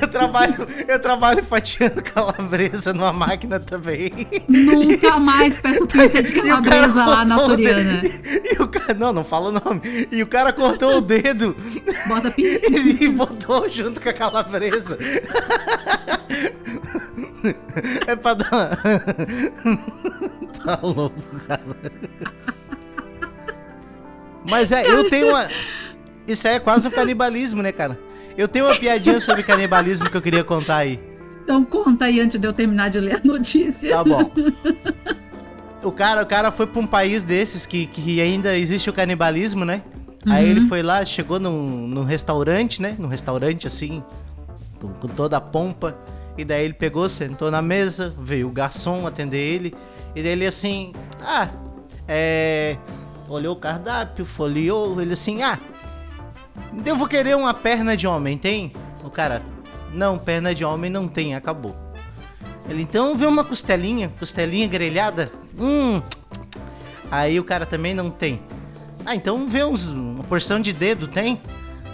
[0.00, 4.10] Eu trabalho, eu trabalho fatiando calabresa numa máquina também.
[4.48, 7.38] Nunca mais peço pizza de E calabresa lá na.
[7.38, 8.02] Soriana.
[8.04, 10.08] E o cara, não, não fala o nome.
[10.10, 11.56] E o cara cortou o dedo
[12.08, 12.60] Bota pi...
[13.00, 14.96] e botou junto com a calabresa.
[18.26, 18.78] Pra dar.
[20.64, 21.14] Tá louco,
[21.46, 21.62] cara.
[24.44, 25.48] Mas é, eu tenho uma.
[26.26, 27.96] Isso aí é quase um canibalismo, né, cara?
[28.36, 30.98] Eu tenho uma piadinha sobre canibalismo que eu queria contar aí.
[31.44, 33.90] Então conta aí antes de eu terminar de ler a notícia.
[33.90, 34.28] Tá bom.
[35.84, 39.64] O cara, o cara foi pra um país desses que, que ainda existe o canibalismo,
[39.64, 39.82] né?
[40.28, 40.50] Aí Uhum.
[40.50, 42.96] ele foi lá, chegou num, num restaurante, né?
[42.98, 44.02] Num restaurante assim,
[44.80, 45.96] com, com toda a pompa.
[46.36, 49.74] E daí ele pegou, sentou na mesa, veio o garçom atender ele.
[50.14, 51.48] E daí ele assim, ah,
[52.06, 52.76] é.
[53.28, 55.58] Olhou o cardápio, folheou, ele assim, ah,
[56.72, 58.72] devo querer uma perna de homem, tem?
[59.02, 59.42] O cara,
[59.92, 61.74] não, perna de homem não tem, acabou.
[62.68, 65.30] Ele, então vê uma costelinha, costelinha grelhada.
[65.58, 66.00] Hum.
[67.10, 68.40] Aí o cara também não tem.
[69.04, 71.40] Ah, então vê uns, uma porção de dedo, tem?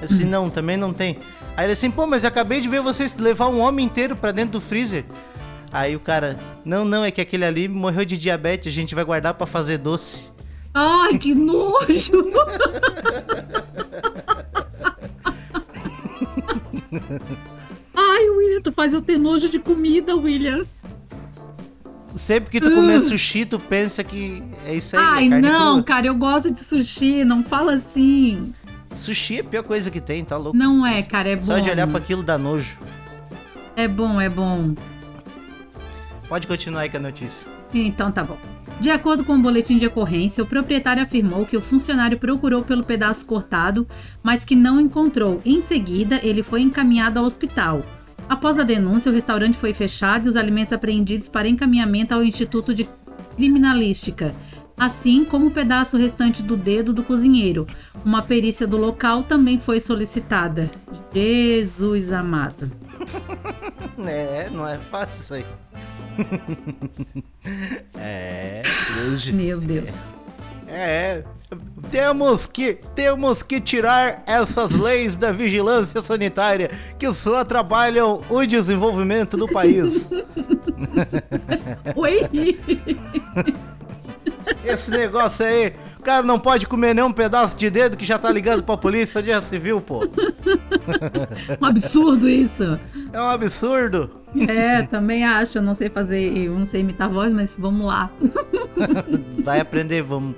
[0.03, 1.19] Assim, não, também não tem.
[1.57, 4.33] Aí ele assim, pô, mas eu acabei de ver vocês levar um homem inteiro pra
[4.33, 5.05] dentro do freezer.
[5.71, 9.05] Aí o cara, não, não, é que aquele ali morreu de diabetes, a gente vai
[9.05, 10.31] guardar pra fazer doce.
[10.75, 12.31] Ai, que nojo!
[17.95, 20.65] Ai, William, tu faz eu ter nojo de comida, William.
[22.17, 25.03] Sempre que tu comer sushi, tu pensa que é isso aí.
[25.03, 28.55] é Ai, não, cara, eu gosto de sushi, não fala assim.
[28.93, 30.57] Sushi é a pior coisa que tem, tá louco?
[30.57, 31.45] Não é, cara, é bom.
[31.45, 32.79] Só de olhar pra aquilo dá nojo.
[33.77, 34.75] É bom, é bom.
[36.29, 37.47] Pode continuar aí com a notícia.
[37.75, 38.39] Então tá bom.
[38.81, 42.83] De acordo com o boletim de ocorrência, o proprietário afirmou que o funcionário procurou pelo
[42.83, 43.87] pedaço cortado,
[44.23, 45.41] mas que não encontrou.
[45.45, 47.85] Em seguida, ele foi encaminhado ao hospital.
[48.29, 52.75] Após a denúncia, o restaurante foi fechado e os alimentos apreendidos para encaminhamento ao Instituto
[52.75, 52.89] de
[53.37, 54.35] Criminalística,
[54.83, 57.69] assim como o pedaço restante do dedo do cozinheiro.
[58.05, 60.69] Uma perícia do local também foi solicitada.
[61.15, 62.71] Jesus amado.
[64.05, 65.45] É, não é fácil isso aí.
[67.95, 68.63] é,
[69.07, 69.33] hoje.
[69.33, 69.91] Meu Deus.
[70.67, 71.23] É,
[71.91, 79.37] temos que, temos que tirar essas leis da vigilância sanitária que só atrapalham o desenvolvimento
[79.37, 80.07] do país.
[81.95, 82.59] Oi!
[84.65, 88.19] Esse negócio aí, o cara não pode comer nem um pedaço de dedo que já
[88.19, 90.05] tá ligando pra polícia onde já se viu, pô.
[91.61, 92.79] Um absurdo isso.
[93.13, 94.11] É um absurdo.
[94.49, 95.59] É, também acho.
[95.59, 98.11] Eu não sei fazer, eu não sei imitar voz, mas vamos lá.
[99.45, 100.35] Vai aprender, vamos.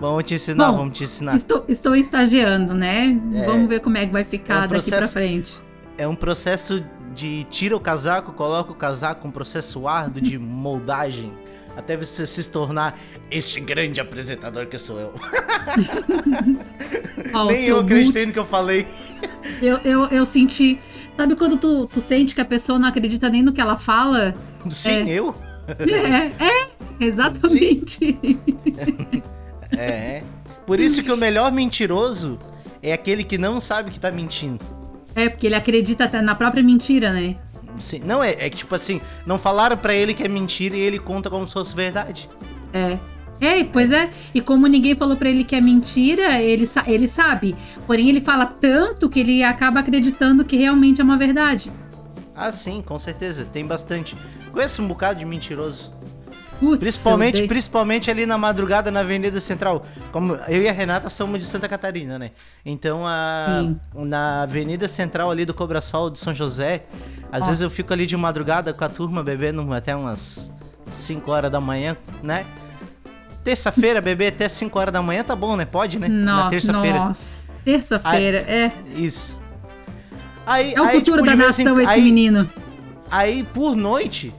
[0.00, 1.34] vamos te ensinar, Bom, vamos te ensinar.
[1.36, 3.18] Estou, estou estagiando, né?
[3.34, 3.44] É.
[3.46, 5.62] Vamos ver como é que vai ficar É um daqui pra processo- frente.
[5.98, 6.82] É um processo
[7.14, 11.32] de tira o casaco, coloca o casaco, um processo árduo de moldagem.
[11.76, 12.98] Até você se tornar
[13.30, 15.14] este grande apresentador que sou eu.
[17.32, 18.86] Ó, Nem eu acreditei no que eu falei.
[19.62, 20.78] Eu, eu, eu senti.
[21.16, 24.34] Sabe quando tu, tu sente que a pessoa não acredita nem no que ela fala?
[24.68, 25.34] Sim, eu?
[25.68, 26.68] É, é,
[27.00, 28.18] exatamente.
[29.72, 30.24] É.
[30.66, 32.40] Por isso que o melhor mentiroso
[32.82, 34.58] é aquele que não sabe que tá mentindo.
[35.14, 37.36] É, porque ele acredita até na própria mentira, né?
[37.78, 40.80] Sim, não, é, é que tipo assim, não falaram pra ele que é mentira e
[40.80, 42.28] ele conta como se fosse verdade.
[42.72, 42.98] É.
[43.40, 44.10] É, pois é.
[44.34, 47.56] E como ninguém falou pra ele que é mentira, ele, sa- ele sabe.
[47.86, 51.72] Porém, ele fala tanto que ele acaba acreditando que realmente é uma verdade.
[52.36, 54.14] Ah, sim, com certeza, tem bastante.
[54.52, 55.90] Conheço um bocado de mentiroso.
[56.60, 59.84] Putz, Principalmente, principalmente ali na madrugada na Avenida Central.
[60.12, 62.32] Como eu e a Renata somos de Santa Catarina, né?
[62.64, 63.80] Então a Sim.
[63.94, 66.84] na Avenida Central ali do Cobrasol de São José,
[67.32, 67.64] às vezes Nossa.
[67.64, 70.50] eu fico ali de madrugada com a turma bebendo até umas
[70.90, 72.44] 5 horas da manhã, né?
[73.42, 75.64] Terça-feira beber até 5 horas da manhã tá bom, né?
[75.64, 76.08] Pode, né?
[76.08, 76.98] No- na terça-feira.
[76.98, 78.70] Nossa, terça-feira, é.
[78.94, 79.38] Isso.
[80.46, 82.50] Aí, É o aí, futuro tipo, da vez em- nação esse aí- menino.
[83.10, 84.34] Aí, por noite,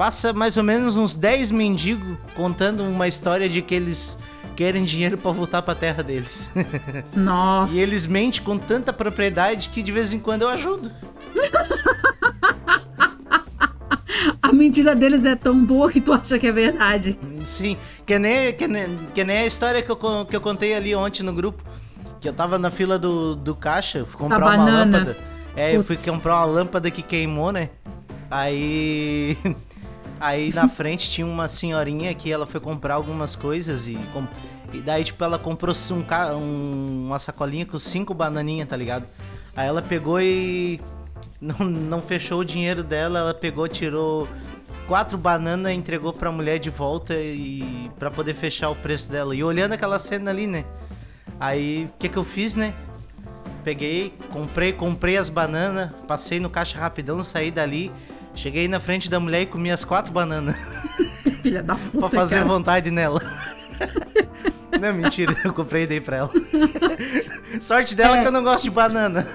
[0.00, 4.16] passa mais ou menos uns 10 mendigos contando uma história de que eles
[4.56, 6.50] querem dinheiro pra voltar pra terra deles.
[7.14, 7.70] Nossa.
[7.74, 10.90] e eles mentem com tanta propriedade que de vez em quando eu ajudo.
[14.42, 17.18] A mentira deles é tão boa que tu acha que é verdade.
[17.44, 20.94] Sim, que nem, que nem, que nem a história que eu, que eu contei ali
[20.94, 21.62] ontem no grupo.
[22.22, 25.16] Que eu tava na fila do, do caixa, fui comprar uma lâmpada.
[25.54, 26.10] É, eu fui Putz.
[26.10, 27.68] comprar uma lâmpada que queimou, né?
[28.30, 29.36] Aí.
[30.20, 33.94] Aí na frente tinha uma senhorinha que ela foi comprar algumas coisas e.
[34.12, 34.26] com-
[34.72, 39.04] E daí, tipo, ela comprou um, ca- um- uma sacolinha com cinco bananinhas, tá ligado?
[39.56, 40.80] Aí ela pegou e.
[41.40, 44.28] Não, não fechou o dinheiro dela, ela pegou, tirou
[44.86, 49.34] quatro bananas, entregou pra mulher de volta e para poder fechar o preço dela.
[49.34, 50.64] E olhando aquela cena ali, né?
[51.40, 52.74] Aí, o que que eu fiz, né?
[53.64, 57.90] Peguei, comprei, comprei as bananas, passei no caixa rapidão, saí dali,
[58.34, 60.56] cheguei na frente da mulher e comi as quatro bananas
[61.42, 61.98] Filha da puta.
[61.98, 62.46] pra fazer cara.
[62.48, 63.20] vontade nela.
[64.80, 66.30] Não, mentira, eu comprei e dei pra ela.
[67.60, 68.20] Sorte dela É.
[68.22, 69.26] que eu não gosto de banana.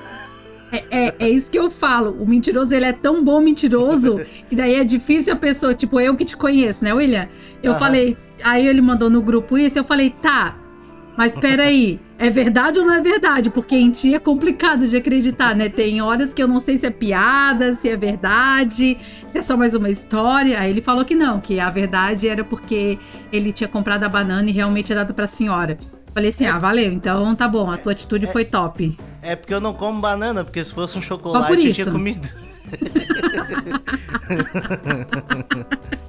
[0.71, 2.11] É, é, é isso que eu falo.
[2.19, 6.15] O mentiroso, ele é tão bom mentiroso que daí é difícil a pessoa, tipo, eu
[6.15, 7.27] que te conheço, né, William?
[7.61, 7.79] Eu Aham.
[7.79, 10.55] falei, aí ele mandou no grupo isso, eu falei, tá,
[11.15, 13.49] mas peraí, é verdade ou não é verdade?
[13.49, 15.69] Porque em ti é complicado de acreditar, né?
[15.69, 18.97] Tem horas que eu não sei se é piada, se é verdade,
[19.31, 20.59] se é só mais uma história.
[20.59, 22.97] Aí ele falou que não, que a verdade era porque
[23.31, 25.77] ele tinha comprado a banana e realmente tinha dado pra senhora.
[26.13, 28.97] Falei assim, ah, valeu, então tá bom, a tua atitude foi top.
[29.21, 32.29] É porque eu não como banana, porque se fosse um chocolate eu tinha comido.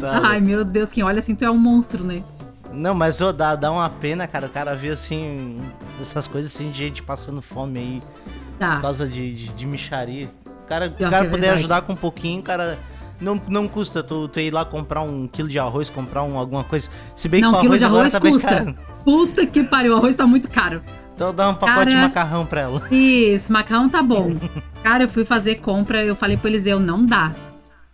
[0.00, 2.22] Tá Ai, meu Deus, quem olha assim, tu é um monstro, né?
[2.72, 4.46] Não, mas ô, dá, dá uma pena, cara.
[4.46, 5.60] O cara vê assim,
[6.00, 8.80] essas coisas assim, de gente passando fome aí por Tá.
[8.80, 10.28] causa de, de, de micharia.
[10.46, 11.58] O cara, se Pior o cara que é puder verdade.
[11.60, 12.78] ajudar com um pouquinho, cara.
[13.20, 16.64] Não, não custa tu, tu ir lá comprar um quilo de arroz, comprar um, alguma
[16.64, 16.90] coisa.
[17.14, 18.74] Se bem que Não, o quilo arroz de agora arroz tá custa.
[19.04, 20.82] Puta que pariu, o arroz tá muito caro.
[21.14, 22.08] Então dá um pacote de Cara.
[22.08, 22.82] macarrão pra ela.
[22.90, 24.32] Isso, macarrão tá bom.
[24.82, 27.30] Cara, eu fui fazer compra, eu falei pro Eliseu, não dá.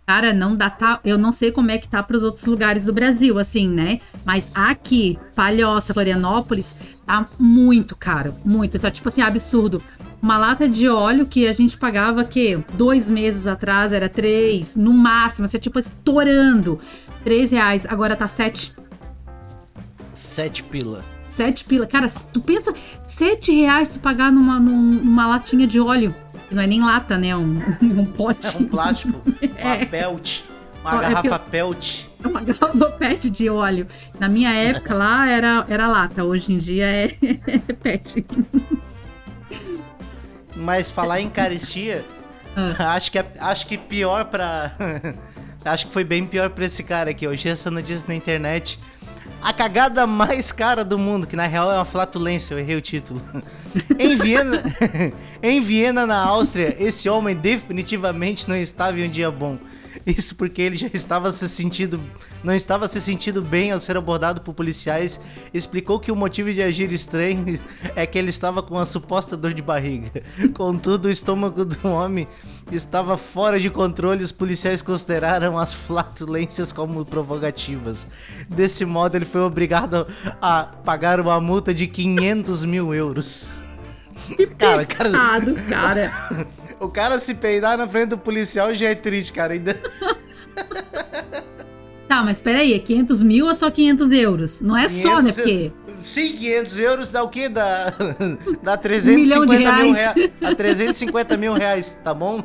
[0.09, 0.99] Cara, não dá, tá?
[1.05, 3.99] Eu não sei como é que tá pros outros lugares do Brasil, assim, né?
[4.25, 8.79] Mas aqui, Palhoça, Florianópolis, tá muito caro, muito.
[8.79, 9.83] Tá tipo assim, absurdo.
[10.19, 14.93] Uma lata de óleo que a gente pagava, que dois meses atrás era três, no
[14.93, 16.79] máximo, assim, tipo, estourando.
[17.23, 18.73] Três reais, agora tá sete.
[20.15, 21.05] Sete pila.
[21.29, 21.85] Sete pila.
[21.85, 22.73] Cara, tu pensa,
[23.05, 26.15] sete reais tu pagar numa, num- numa latinha de óleo.
[26.51, 27.35] Não é nem lata, né?
[27.35, 28.47] Um, um pote.
[28.47, 29.21] É um plástico,
[29.61, 29.85] uma É.
[29.85, 30.41] pelt,
[30.81, 32.03] uma é garrafa eu- pelt.
[32.23, 33.87] É uma garrafa pet de óleo.
[34.19, 37.07] Na minha época lá era, era lata, hoje em dia é,
[37.81, 38.25] pet.
[40.55, 42.03] Mas falar em caristia,
[42.55, 42.95] Ah.
[42.95, 44.71] acho, que é, acho que pior pra.
[45.63, 47.27] acho que foi bem pior pra esse cara aqui.
[47.27, 48.79] Hoje essa notícia na internet.
[49.41, 52.81] A cagada mais cara do mundo, que na real é uma flatulência, eu errei o
[52.81, 53.21] título.
[53.97, 54.63] em Viena,
[55.41, 59.57] em Viena, na Áustria, esse homem definitivamente não estava em um dia bom.
[60.05, 61.99] Isso porque ele já estava se sentindo,
[62.43, 65.19] não estava se sentindo bem ao ser abordado por policiais.
[65.53, 67.59] Explicou que o motivo de agir estranho
[67.95, 70.11] é que ele estava com uma suposta dor de barriga.
[70.53, 72.27] Contudo, o estômago do homem
[72.71, 74.23] estava fora de controle.
[74.23, 78.07] Os policiais consideraram as flatulências como provocativas.
[78.47, 80.07] Desse modo, ele foi obrigado
[80.41, 83.53] a pagar uma multa de 500 mil euros.
[84.57, 86.11] Cara, cara, Coitado, cara.
[86.79, 89.53] O cara se peidar na frente do policial já é triste, cara.
[89.53, 89.77] Ainda...
[92.07, 94.61] Tá, mas peraí, é 500 mil ou só 500 euros?
[94.61, 95.31] Não é só, né?
[95.31, 95.71] 500 Porque
[96.03, 97.49] Sim, 500 euros dá o quê?
[97.49, 97.93] Dá,
[98.63, 99.95] dá Um milhão 350 de mil reais.
[99.97, 100.31] reais.
[100.39, 102.43] Dá 350 mil reais, tá bom?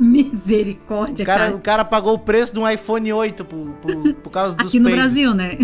[0.00, 1.56] misericórdia, O cara, cara.
[1.56, 4.80] o cara pagou o preço de um iPhone 8 por, por, por causa dos Aqui
[4.80, 5.02] no peidos.
[5.04, 5.58] Brasil, né?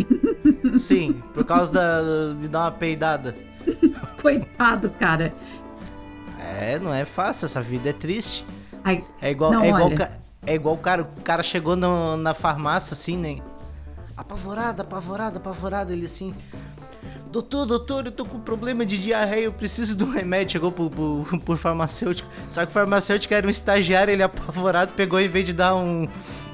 [0.76, 3.34] Sim, por causa da, de dar uma peidada.
[4.20, 5.32] Coitado, cara.
[6.38, 8.44] É, não é fácil, essa vida é triste.
[8.84, 10.10] Ai, É igual, Não, é igual, olha.
[10.46, 13.38] é igual o cara, o cara chegou no- na farmácia assim, né?
[14.16, 15.92] Apavorado, apavorado, apavorado.
[15.92, 16.34] Ele assim,
[17.30, 20.52] doutor, doutor, eu tô com problema de diarreia, eu preciso de um remédio.
[20.52, 22.28] Chegou pro, pro, pro farmacêutico.
[22.50, 26.06] Só que o farmacêutico era um estagiário, ele apavorado, pegou em vez de dar um,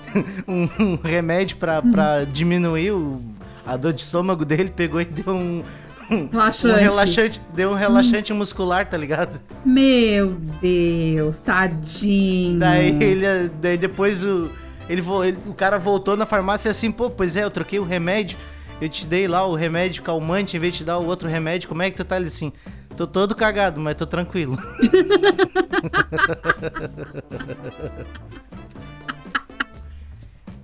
[0.48, 3.20] um, um remédio pra, pra diminuir o,
[3.66, 5.62] a dor de estômago dele, pegou e deu um.
[6.12, 6.74] Um, Laxante.
[6.74, 9.40] um relaxante, deu um relaxante muscular, tá ligado?
[9.64, 12.58] Meu Deus, tadinho.
[12.58, 14.50] Daí ele, daí depois o,
[14.88, 18.36] ele, ele- o cara voltou na farmácia assim, pô, pois é, eu troquei o remédio,
[18.80, 21.68] eu te dei lá o remédio calmante em vez de te dar o outro remédio,
[21.68, 22.16] como é que tu tá?
[22.16, 22.52] Ele assim,
[22.96, 24.58] tô todo cagado, mas tô tranquilo.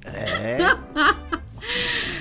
[0.04, 0.58] é,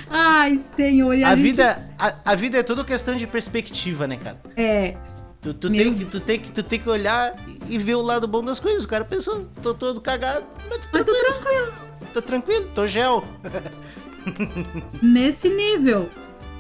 [0.10, 4.08] Ai, senhor, e a, a gente- vida, a, a vida é tudo questão de perspectiva,
[4.08, 4.38] né, cara?
[4.56, 4.96] É,
[5.41, 7.36] Tu, tu, Meu- tem, que- tu, tem que, tu tem que olhar
[7.70, 8.84] e ver o lado bom das coisas.
[8.84, 11.74] O cara pensou, tô todo cagado, mas tô mas tô tranquilo, tranquilo.
[12.13, 13.24] tô tranquilo, tô gel.
[15.02, 16.10] Nesse nível.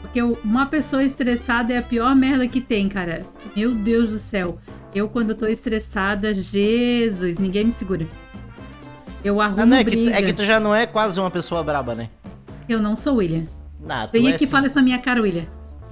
[0.01, 3.25] Porque uma pessoa estressada é a pior merda que tem, cara.
[3.55, 4.59] Meu Deus do céu.
[4.93, 8.07] Eu, quando eu tô estressada, Jesus, ninguém me segura.
[9.23, 11.61] Eu arrumo Ah, não, é, que, é que tu já não é quase uma pessoa
[11.63, 12.09] braba, né?
[12.67, 13.45] Eu não sou William.
[13.79, 14.51] Nah, tu Vem é aqui e assim.
[14.51, 15.45] fala isso na minha cara, William.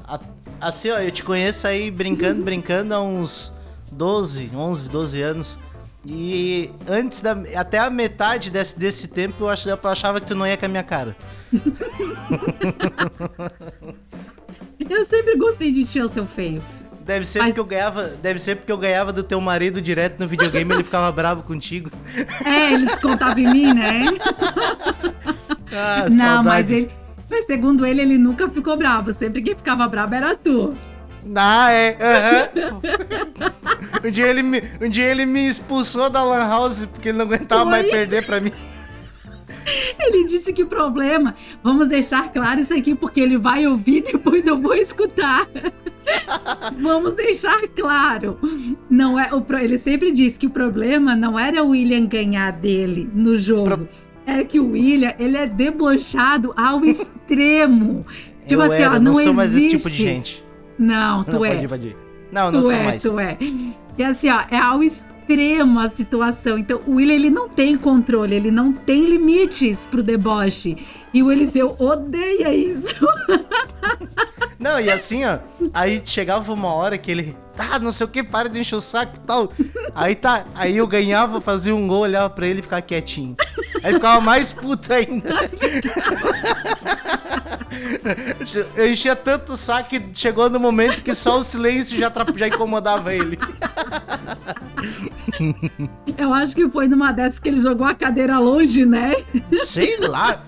[0.07, 0.19] A-
[0.61, 3.51] Assim, ó, eu te conheço aí brincando, brincando há uns
[3.91, 5.59] 12, 11, 12 anos.
[6.05, 7.35] E antes da.
[7.55, 10.65] Até a metade desse, desse tempo eu, ach, eu achava que tu não ia com
[10.65, 11.15] a minha cara.
[14.88, 16.61] Eu sempre gostei de o seu feio.
[17.01, 18.07] Deve ser Mas- porque eu ganhava.
[18.21, 21.89] Deve ser porque eu ganhava do teu marido direto no videogame ele ficava bravo contigo.
[22.45, 24.05] É, ele descontava em mim, né?
[25.71, 26.43] Ah, não, saudade.
[26.45, 26.89] mas ele.
[27.30, 29.12] Mas segundo ele, ele nunca ficou bravo.
[29.13, 30.75] Sempre quem ficava bravo era tu.
[31.36, 31.97] Ah, é.
[31.99, 32.82] aham.
[34.06, 37.25] um, dia ele me, um dia ele me expulsou da Lan House porque ele não
[37.25, 37.91] aguentava mais Oi?
[37.91, 38.51] perder pra mim.
[39.99, 44.45] Ele disse que o problema, vamos deixar claro isso aqui, porque ele vai ouvir, depois
[44.45, 45.47] eu vou escutar.
[46.80, 48.38] vamos deixar claro.
[48.88, 52.51] Não é o pro- ele sempre disse que o problema não era o William ganhar
[52.51, 53.65] dele no jogo.
[53.65, 53.89] Pro-
[54.25, 58.05] É que o William, ele é debochado ao extremo.
[58.47, 59.97] Tipo eu assim, era, ó, não não sou mais esse tipo existe.
[59.97, 60.43] de gente.
[60.77, 61.49] Não, tu não, é.
[61.49, 61.95] pode invadir.
[62.31, 63.01] Não, não tu sou é, mais.
[63.01, 63.38] tu é.
[63.97, 66.57] E assim, ó, é ao extremo a situação.
[66.57, 70.77] Então, o William, ele não tem controle, ele não tem limites pro deboche.
[71.13, 73.05] E o Eliseu odeia isso.
[74.59, 75.39] Não, e assim, ó,
[75.73, 78.82] aí chegava uma hora que ele, ah, não sei o que, para de encher o
[78.82, 79.52] saco e tal.
[79.94, 83.36] Aí tá, aí eu ganhava, fazia um gol, olhava pra ele e ficava quietinho.
[83.84, 85.30] Aí ficava mais puto ainda.
[88.76, 92.48] Eu enchia tanto o saco que chegou no momento que só o silêncio já, já
[92.48, 93.38] incomodava ele.
[96.18, 99.15] Eu acho que foi numa dessas que ele jogou a cadeira longe, né?
[99.65, 100.41] Sei lá.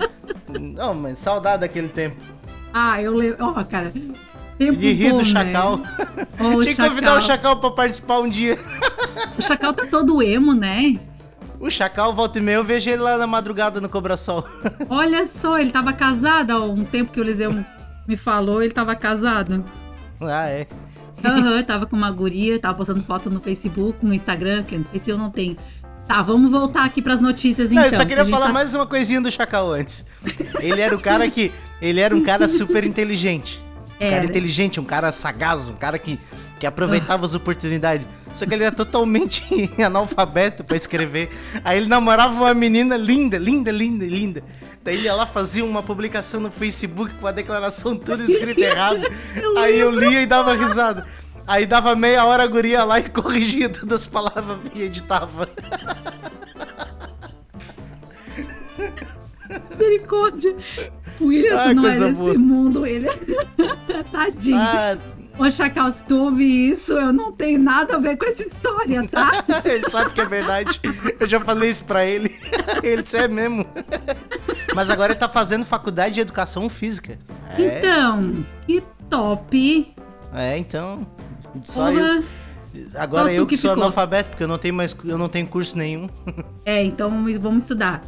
[0.47, 2.15] Não, mas saudade daquele tempo.
[2.73, 3.37] Ah, eu lembro.
[3.43, 3.91] Ó, cara.
[4.57, 5.29] Tempo De rir bom, do né?
[5.29, 5.79] chacal.
[6.39, 8.57] Ó, o Tinha que convidar o Chacal pra participar um dia.
[9.37, 10.95] O chacal tá todo emo, né?
[11.59, 14.47] O Chacal, volta e meia, eu vejo ele lá na madrugada no Cobra Sol.
[14.89, 17.51] Olha só, ele tava casado há um tempo que o Eliseu
[18.07, 19.65] me falou, ele tava casado.
[20.21, 20.67] Ah, é.
[21.25, 25.09] Aham, tava com uma guria, tava postando foto no Facebook, no Instagram, que no Face
[25.09, 25.57] eu não tenho.
[26.07, 27.91] Tá, vamos voltar aqui pras notícias Não, então.
[27.93, 30.05] eu só queria falar tá- mais uma coisinha do Chacal antes.
[30.59, 31.51] Ele era o cara que.
[31.81, 33.63] Ele era um cara super inteligente.
[33.97, 34.25] Um cara Era.
[34.25, 36.19] inteligente, um cara sagaz, um cara que,
[36.59, 38.05] que aproveitava as oportunidades.
[38.33, 39.43] Só que ele era totalmente
[39.83, 41.31] analfabeto pra escrever.
[41.63, 44.43] Aí ele namorava uma menina linda, linda, linda, linda.
[44.83, 49.01] Daí ele ia lá, fazia uma publicação no Facebook com a declaração tudo escrita errado.
[49.57, 51.05] Aí eu lia e dava risada.
[51.45, 55.49] Aí dava meia hora a guria lá e corrigia todas as palavras e editava.
[59.71, 60.55] Misericórdia.
[61.21, 62.33] William, Ai, tu não é desse boa.
[62.35, 63.13] mundo, William.
[64.11, 64.57] Tadinho.
[64.57, 64.97] Ah,
[65.39, 69.07] Ô, Chacal, se tu ouvir isso, eu não tenho nada a ver com essa história,
[69.07, 69.43] tá?
[69.65, 70.79] ele sabe que é verdade.
[71.19, 72.35] Eu já falei isso pra ele.
[72.81, 73.63] Ele disse, é mesmo.
[74.73, 77.19] Mas agora ele tá fazendo faculdade de educação física.
[77.55, 79.93] É, Então, que top.
[80.33, 81.05] é então.
[81.65, 81.99] Só eu.
[81.99, 82.23] Porra.
[82.95, 83.83] Agora Só tu eu que, que sou ficou.
[83.83, 86.09] analfabeto, porque eu não tenho mais eu não tenho curso nenhum.
[86.65, 88.01] É, então vamos, vamos estudar.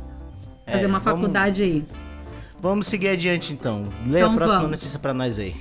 [0.67, 1.85] Fazer É, uma vamos- faculdade aí.
[2.61, 3.83] Vamos seguir adiante então.
[4.07, 4.71] Lê Então a próxima vamos.
[4.71, 5.55] notícia pra nós aí.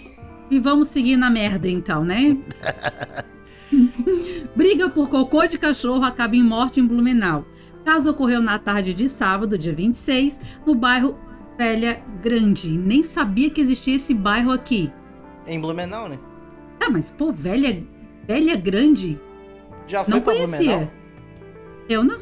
[0.50, 2.36] E vamos seguir na merda, então, né?
[4.56, 7.44] Briga por cocô de cachorro acaba em morte em Blumenau.
[7.84, 11.16] Caso ocorreu na tarde de sábado, dia 26, no bairro
[11.56, 12.70] Velha Grande.
[12.76, 14.90] Nem sabia que existia esse bairro aqui.
[15.46, 16.18] Em Blumenau, né?
[16.80, 17.82] Ah, mas pô, Velha,
[18.26, 19.18] Velha Grande?
[19.86, 20.58] Já foi Não pra conhecia.
[20.58, 20.92] Blumenau?
[21.88, 22.18] Eu não?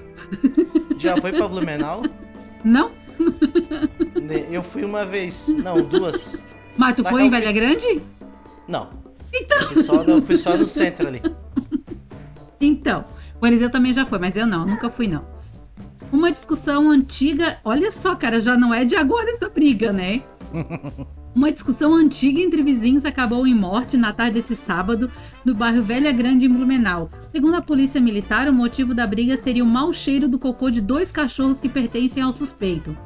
[0.99, 2.03] Já foi pra Blumenau?
[2.65, 2.91] Não?
[4.21, 5.49] Ne- Eu fui uma vez.
[5.49, 6.43] Não, duas.
[6.77, 8.03] Mas tu Mas foi em fui- Velha Grande?
[8.69, 8.91] Não.
[9.33, 9.59] Então.
[9.59, 11.23] Eu fui só no, fui só no centro ali.
[12.59, 13.05] Então,
[13.41, 15.23] o Eliseu também já foi, mas eu não, nunca fui não.
[16.11, 20.23] Uma discussão antiga, olha só, cara, já não é de agora essa briga, né?
[21.37, 25.11] Uma discussão antiga entre vizinhos acabou em morte na tarde desse sábado
[25.45, 27.11] no bairro Velha Grande, em Blumenau.
[27.31, 30.81] Segundo a polícia militar, o motivo da briga seria o mau cheiro do cocô de
[30.81, 32.97] dois cachorros que pertencem ao suspeito.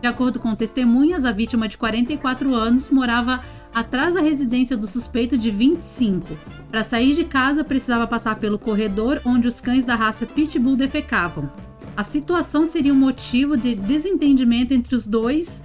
[0.00, 3.42] De acordo com testemunhas, a vítima de 44 anos morava
[3.74, 6.38] atrás da residência do suspeito de 25.
[6.70, 11.50] Para sair de casa, precisava passar pelo corredor onde os cães da raça Pitbull defecavam.
[11.96, 15.64] A situação seria um motivo de desentendimento entre os dois,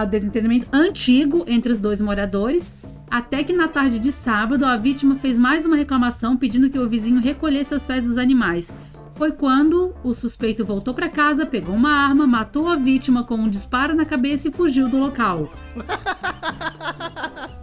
[0.00, 2.74] a desentendimento antigo entre os dois moradores,
[3.10, 6.88] até que na tarde de sábado a vítima fez mais uma reclamação pedindo que o
[6.88, 8.72] vizinho recolhesse as fezes dos animais.
[9.14, 13.48] Foi quando o suspeito voltou para casa, pegou uma arma, matou a vítima com um
[13.48, 15.50] disparo na cabeça e fugiu do local.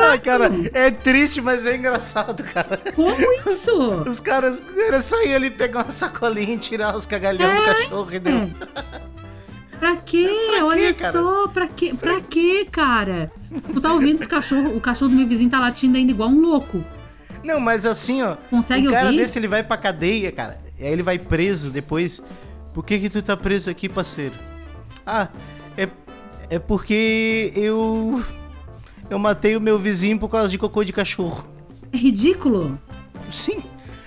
[0.00, 2.80] Ai, cara, é triste, mas é engraçado, cara.
[2.94, 3.16] Como
[3.48, 3.76] isso?
[4.06, 8.12] Os caras era só ir ali pegar uma sacolinha e tirar os cagalhão do cachorro
[8.12, 8.34] e deu.
[8.34, 8.50] É.
[9.80, 10.28] Pra quê?
[10.54, 11.12] Pra Olha cara?
[11.12, 11.92] só, pra quê?
[11.98, 13.32] Pra quê, cara?
[13.72, 16.40] Tu tá ouvindo os cachorros, o cachorro do meu vizinho tá latindo ainda igual um
[16.40, 16.84] louco.
[17.42, 18.36] Não, mas assim, ó.
[18.50, 19.16] Consegue um cara ouvir?
[19.18, 20.60] desse ele vai pra cadeia, cara.
[20.78, 22.22] E aí ele vai preso depois.
[22.74, 24.34] Por que que tu tá preso aqui, parceiro?
[25.06, 25.28] Ah,
[25.76, 25.88] é,
[26.50, 28.22] é porque eu.
[29.08, 31.44] Eu matei o meu vizinho por causa de cocô de cachorro.
[31.92, 32.78] É ridículo.
[33.30, 33.58] Sim.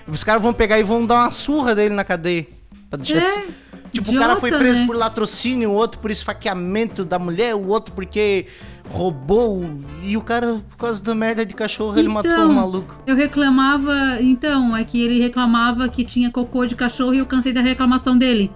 [0.06, 2.46] Os caras vão pegar e vão dar uma surra dele na cadeia.
[2.88, 3.48] Pra deixar de É, ser-
[3.94, 4.86] Tipo, o cara foi idiota, preso né?
[4.86, 8.46] por latrocínio, o outro por esfaqueamento da mulher, o outro porque
[8.90, 9.64] roubou.
[10.02, 12.96] E o cara, por causa da merda de cachorro, ele matou Então, o maluco.
[13.06, 17.52] Eu reclamava, então, é que ele reclamava que tinha cocô de cachorro e eu cansei
[17.52, 18.50] da reclamação dele.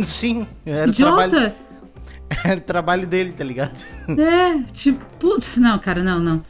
[0.00, 1.56] Sim, era o, trabalho, Idiota!
[2.44, 3.84] era o trabalho dele, tá ligado?
[4.18, 5.02] É, tipo,
[5.56, 6.44] não, cara, não, não.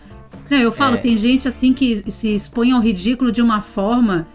[0.50, 0.98] Não, eu falo, É.
[0.98, 4.26] tem gente assim que se expõe ao ridículo de uma forma.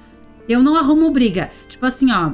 [0.48, 1.50] Eu não arrumo briga.
[1.68, 2.32] Tipo assim, ó.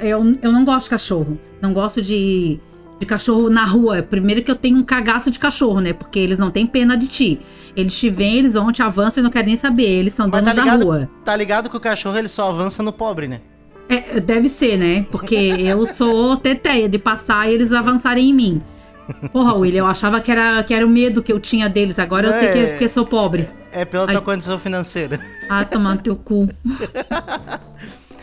[0.00, 1.38] Eu, eu não gosto de cachorro.
[1.60, 2.58] Não gosto de,
[3.00, 4.02] de cachorro na rua.
[4.02, 5.92] Primeiro que eu tenho um cagaço de cachorro, né?
[5.92, 7.40] Porque eles não têm pena de ti.
[7.76, 9.86] Eles te veem, eles vão, te avançam e não querem nem saber.
[9.86, 11.10] Eles são donos tá da ligado, rua.
[11.24, 13.40] tá ligado que o cachorro ele só avança no pobre, né?
[13.88, 15.06] É, deve ser, né?
[15.10, 18.62] Porque eu sou teteia de passar e eles avançarem em mim.
[19.32, 21.98] Porra, William, eu achava que era, que era o medo que eu tinha deles.
[21.98, 22.66] Agora eu sei que, É.
[22.72, 23.48] porque sou pobre.
[23.72, 24.12] É pela Ai.
[24.12, 25.18] tua condição financeira.
[25.48, 26.46] Ah, tomar no teu cu.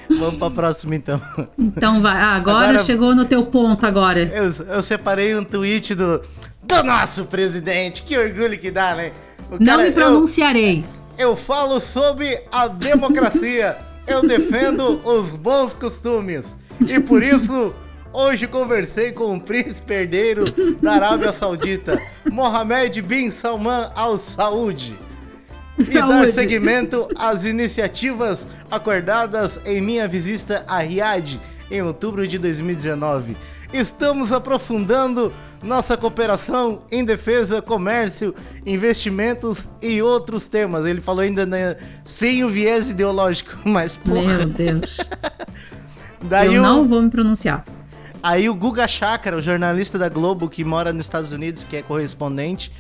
[0.09, 1.21] Vamos pra próxima então.
[1.57, 2.15] Então vai.
[2.19, 4.21] Ah, agora, Agora- chegou no teu ponto agora.
[4.33, 6.21] Eu, eu separei um tweet do,
[6.63, 8.03] do nosso presidente.
[8.03, 9.11] Que orgulho que dá, né?
[9.51, 10.85] O Não cara- me eu- pronunciarei.
[11.17, 13.77] Eu falo sobre a democracia.
[14.07, 16.55] Eu defendo os bons costumes.
[16.87, 17.73] E por isso,
[18.13, 20.45] hoje conversei com o príncipe herdeiro
[20.81, 21.99] da Arábia Saudita,
[22.29, 24.95] Mohamed Bin Salman Al Saud.
[25.89, 31.37] E dar seguimento às iniciativas acordadas em minha visita a Riad
[31.69, 33.35] em outubro de 2019.
[33.73, 38.33] Estamos aprofundando nossa cooperação em defesa, comércio,
[38.65, 40.85] investimentos e outros temas.
[40.85, 44.37] Ele falou ainda né, sem o viés ideológico, mas porra.
[44.37, 44.97] Meu Deus.
[46.23, 47.65] Daí eu o, não vou me pronunciar.
[48.23, 51.81] Aí o Guga Chakra, o jornalista da Globo que mora nos Estados Unidos, que é
[51.81, 52.71] correspondente,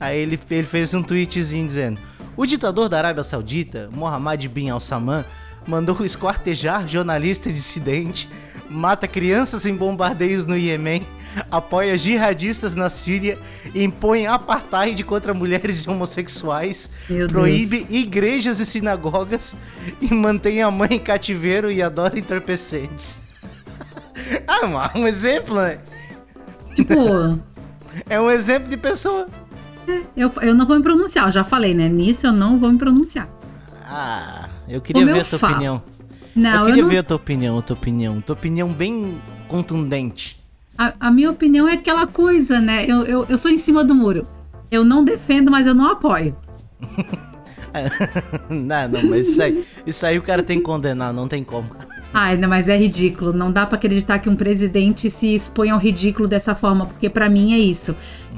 [0.00, 2.00] aí ele, ele fez um tweetzinho dizendo:
[2.38, 5.24] O ditador da Arábia Saudita, Mohammed bin Al-Saman,
[5.66, 8.30] mandou esquartejar jornalista dissidente,
[8.70, 11.04] mata crianças em bombardeios no Iêmen,
[11.50, 13.40] apoia jihadistas na Síria,
[13.74, 19.56] impõe apartheid contra mulheres e homossexuais, Meu proíbe igrejas e sinagogas
[20.00, 23.20] e mantém a mãe em cativeiro e adora entorpecentes.
[24.46, 25.78] Ah, mas um exemplo, né?
[26.74, 26.94] Tipo,
[28.10, 29.26] É um exemplo de pessoa.
[30.16, 31.88] Eu, eu não vou me pronunciar, eu já falei, né?
[31.88, 33.28] Nisso eu não vou me pronunciar.
[33.84, 35.52] Ah, eu queria Como ver eu a tua falo.
[35.54, 35.82] opinião.
[36.34, 36.90] Não, eu eu, queria não.
[36.90, 38.20] ver a tua opinião, a tua opinião.
[38.20, 39.18] Tua opinião bem
[39.48, 40.38] contundente.
[40.76, 42.84] A, a minha opinião é aquela coisa, né?
[42.86, 44.26] Eu, eu, eu sou em cima do muro.
[44.70, 46.36] Eu não defendo, mas eu não apoio.
[48.48, 51.68] não, não, mas isso aí, isso aí o cara tem que condenar, não tem como.
[52.12, 53.32] Ai, não, mas é ridículo.
[53.32, 57.28] Não dá pra acreditar que um presidente se expõe ao ridículo dessa forma, porque pra
[57.28, 57.94] mim é isso.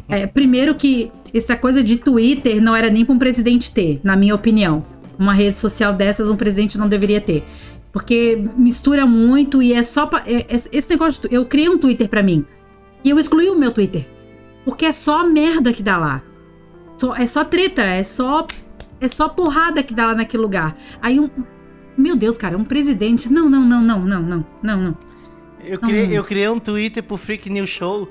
[0.09, 4.16] É, primeiro que essa coisa de Twitter não era nem pra um presidente ter, na
[4.16, 4.85] minha opinião.
[5.18, 7.45] Uma rede social dessas um presidente não deveria ter.
[7.93, 11.76] Porque mistura muito e é só pra, é- é- esse negócio de, eu criei um
[11.78, 12.45] Twitter pra mim
[13.05, 14.07] e eu excluí o meu Twitter.
[14.64, 16.22] Porque é só merda que dá lá.
[16.97, 18.47] Só- é só treta, é só
[19.01, 20.76] é só porrada que dá lá naquele lugar.
[21.03, 21.28] Aí um
[21.97, 23.31] meu Deus, cara, um presidente.
[23.31, 24.97] Não, não, não, não, não, não, não, não.
[25.62, 28.09] Eu criei, eu criei um Twitter pro Freak News Show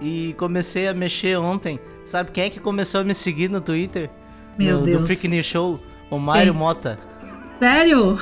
[0.00, 1.78] e comecei a mexer ontem.
[2.04, 4.10] Sabe quem é que começou a me seguir no Twitter?
[4.58, 5.00] Meu No- Deus.
[5.00, 5.80] Do Freak News Show?
[6.10, 6.52] O Mário?
[6.54, 6.98] Mota.
[7.60, 8.18] Sério?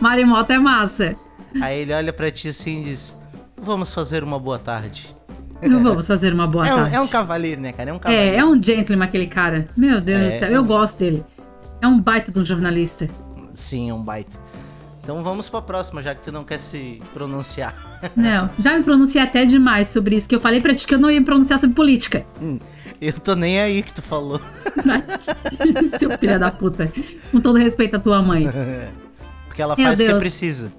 [0.00, 1.14] Marimota é massa.
[1.60, 3.16] Aí ele olha pra ti assim e diz:
[3.56, 5.14] Vamos fazer uma boa tarde.
[5.62, 6.96] Vamos fazer uma boa é, um, tarde.
[6.96, 7.90] é um cavaleiro, né, cara?
[7.90, 8.36] É um cavaleiro.
[8.36, 9.66] É, é um gentleman aquele cara.
[9.76, 11.24] Meu Deus É, do céu, é eu um- gosto dele.
[11.80, 13.06] É um baita de um jornalista.
[13.54, 14.38] Sim, é um baita.
[15.06, 18.00] Então vamos pra próxima, já que tu não quer se pronunciar.
[18.16, 20.98] Não, já me pronunciei até demais sobre isso, que eu falei pra ti que eu
[20.98, 22.26] não ia me pronunciar sobre política.
[22.42, 22.58] Hum,
[23.00, 24.40] Eu tô nem aí que tu falou.
[25.96, 26.92] Seu filho da puta.
[27.30, 28.48] Com todo respeito à tua mãe.
[29.46, 30.18] Porque ela Meu faz o que Deus.
[30.18, 30.72] precisa.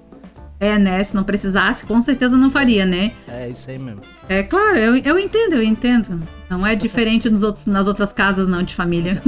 [0.60, 1.02] É, né?
[1.02, 3.12] Se não precisasse, com certeza não faria, né?
[3.28, 4.02] É isso aí mesmo.
[4.28, 6.20] É claro, eu, eu entendo, eu entendo.
[6.50, 9.22] Não é diferente nos outros, nas outras casas, não, de família.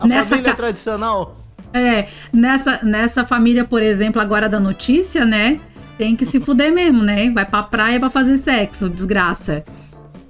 [0.00, 1.36] A Nessa família ca- tradicional.
[1.78, 5.60] É, nessa, nessa família, por exemplo, agora da notícia, né?
[5.98, 7.30] Tem que se fuder mesmo, né?
[7.30, 9.64] Vai pra praia pra fazer sexo, desgraça.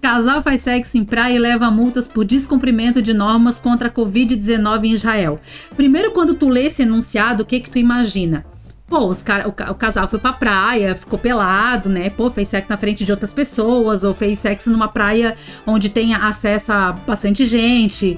[0.01, 4.85] Casal faz sexo em praia e leva multas por descumprimento de normas contra a Covid-19
[4.85, 5.41] em Israel.
[5.75, 8.45] Primeiro, quando tu lê esse enunciado, o que que tu imagina?
[8.87, 12.09] Pô, os cara, o, o casal foi pra praia, ficou pelado, né?
[12.09, 15.37] Pô, fez sexo na frente de outras pessoas, ou fez sexo numa praia
[15.67, 18.17] onde tenha acesso a bastante gente.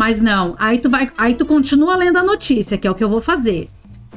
[0.00, 3.04] Mas não, aí tu vai, aí tu continua lendo a notícia, que é o que
[3.04, 3.68] eu vou fazer.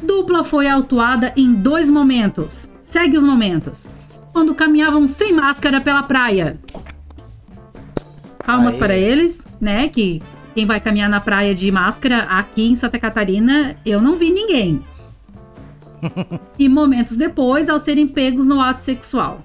[0.02, 2.72] Dupla foi autuada em dois momentos.
[2.82, 3.90] Segue os momentos.
[4.32, 6.58] Quando caminhavam sem máscara pela praia.
[8.46, 8.80] Palmas Aê.
[8.80, 9.90] para eles, né?
[9.90, 10.22] Que
[10.56, 14.82] quem vai caminhar na praia de máscara aqui em Santa Catarina, eu não vi ninguém.
[16.58, 19.44] e momentos depois, ao serem pegos no ato sexual.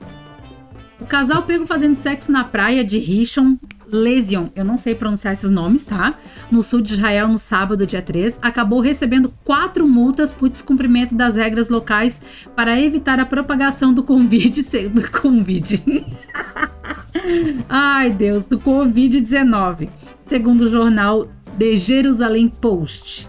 [1.01, 3.57] O casal pego fazendo sexo na praia de Rishon
[3.91, 6.15] Lezion, eu não sei pronunciar esses nomes, tá?
[6.51, 11.37] No sul de Israel, no sábado, dia 3, acabou recebendo quatro multas por descumprimento das
[11.37, 12.21] regras locais
[12.55, 14.61] para evitar a propagação do Covid.
[14.91, 16.05] Do Covid.
[17.69, 19.89] Ai, Deus, do Covid-19,
[20.27, 21.29] segundo o jornal
[21.59, 23.27] The Jerusalem Post.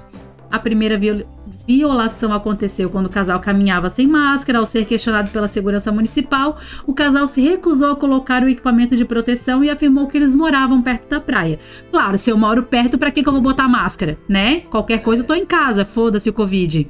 [0.51, 1.23] A primeira viol-
[1.69, 4.57] violação aconteceu quando o casal caminhava sem máscara.
[4.57, 6.57] Ao ser questionado pela segurança municipal,
[6.87, 10.81] o casal se recusou a colocar o equipamento de proteção e afirmou que eles moravam
[10.81, 11.59] perto da praia.
[11.91, 14.61] Claro, se eu moro perto, pra que, que eu vou botar máscara, né?
[14.61, 16.89] Qualquer coisa, eu tô em casa, foda-se o Covid.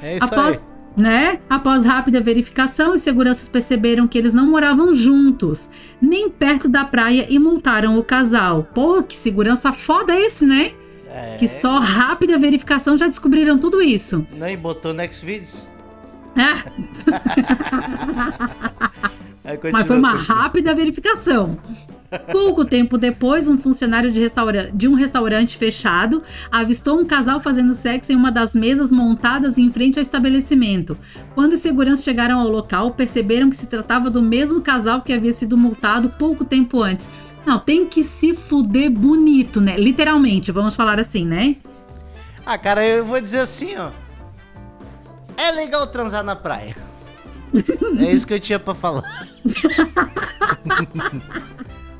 [0.00, 0.66] É isso Após,
[0.96, 1.02] aí.
[1.02, 1.40] né?
[1.50, 5.68] Após rápida verificação, os seguranças perceberam que eles não moravam juntos,
[6.00, 8.66] nem perto da praia e multaram o casal.
[8.74, 10.72] Pô, que segurança foda esse, né?
[11.14, 11.36] É.
[11.38, 14.26] Que só rápida verificação já descobriram tudo isso.
[14.36, 15.66] Não, e botou no Xvideos.
[16.34, 16.62] Ah,
[19.44, 20.36] Aí mas continua, foi uma continua.
[20.36, 21.58] rápida verificação.
[22.30, 27.72] Pouco tempo depois, um funcionário de, restaura- de um restaurante fechado avistou um casal fazendo
[27.74, 30.96] sexo em uma das mesas montadas em frente ao estabelecimento.
[31.34, 35.32] Quando os seguranças chegaram ao local, perceberam que se tratava do mesmo casal que havia
[35.32, 37.08] sido multado pouco tempo antes.
[37.44, 39.76] Não, tem que se fuder bonito, né?
[39.76, 41.56] Literalmente, vamos falar assim, né?
[42.46, 43.90] Ah, cara, eu vou dizer assim, ó.
[45.36, 46.76] É legal transar na praia.
[47.98, 49.26] é isso que eu tinha pra falar.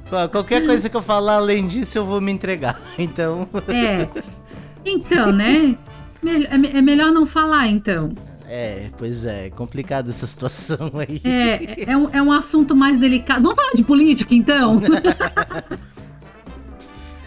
[0.08, 2.80] Qual- Qualquer coisa que eu falar além disso, eu vou me entregar.
[2.98, 4.08] Então, É.
[4.84, 5.76] Então, né?
[6.24, 8.12] É é melhor não falar, então.
[8.54, 11.22] É, pois é, complicada essa situação aí.
[11.24, 13.40] É, é, um, é um assunto mais delicado.
[13.42, 14.78] Vamos falar de política, então?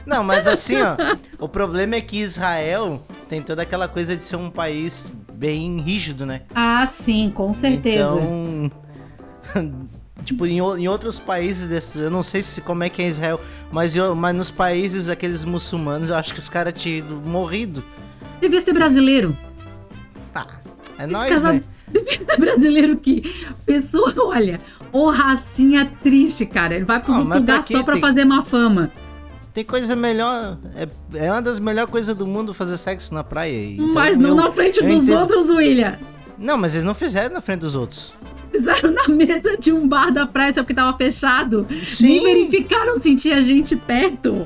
[0.06, 0.96] Não, mas assim, ó,
[1.40, 6.28] o problema é que Israel tem toda aquela coisa de ser um país bem rígido,
[6.28, 6.44] né?
[6.54, 8.20] ah, sim, com certeza.
[8.22, 8.72] Então,
[10.24, 13.42] tipo, em, em outros países desses, eu não sei se como é que é Israel,
[13.72, 17.84] mas, eu, mas nos países aqueles muçulmanos, eu acho que os caras tinham morrido.
[18.40, 19.36] Devia ser brasileiro.
[20.98, 21.64] É nóis, casal, né?
[21.88, 23.24] Defesa brasileiro que
[23.66, 24.60] pessoa, olha,
[24.92, 26.76] ô racinha triste, cara.
[26.76, 27.74] Ele vai pros outros mas pra lugares quê?
[27.78, 28.92] só pra Tem- fazer má fama.
[29.54, 30.58] Tem coisa melhor.
[30.76, 30.88] É,
[31.26, 33.72] é uma das melhores coisas do mundo fazer sexo na praia.
[33.74, 35.20] Então Mas não eu- na frente dos entendo.
[35.20, 35.98] outros, William.
[36.38, 38.14] Não, mas eles não fizeram na frente dos outros.
[38.52, 41.66] Fizeram na mesa de um bar da praia, só porque tava fechado.
[41.88, 42.06] Sim.
[42.08, 44.46] Nem verificaram se tinha gente perto.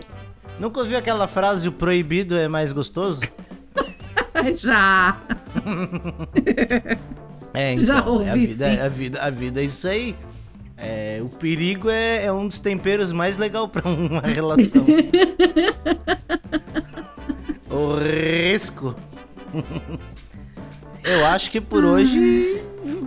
[0.60, 3.22] Nunca ouviu aquela frase: o proibido é mais gostoso?
[4.58, 5.18] Já.
[7.52, 8.14] É, Já então.
[8.14, 8.80] ouvi, é a, vida, sim.
[8.80, 10.16] a, vida, a vida é isso aí.
[10.78, 14.86] É, o perigo é, é um dos temperos mais legal pra uma relação.
[17.70, 18.96] o risco.
[21.04, 22.62] Eu acho que por hoje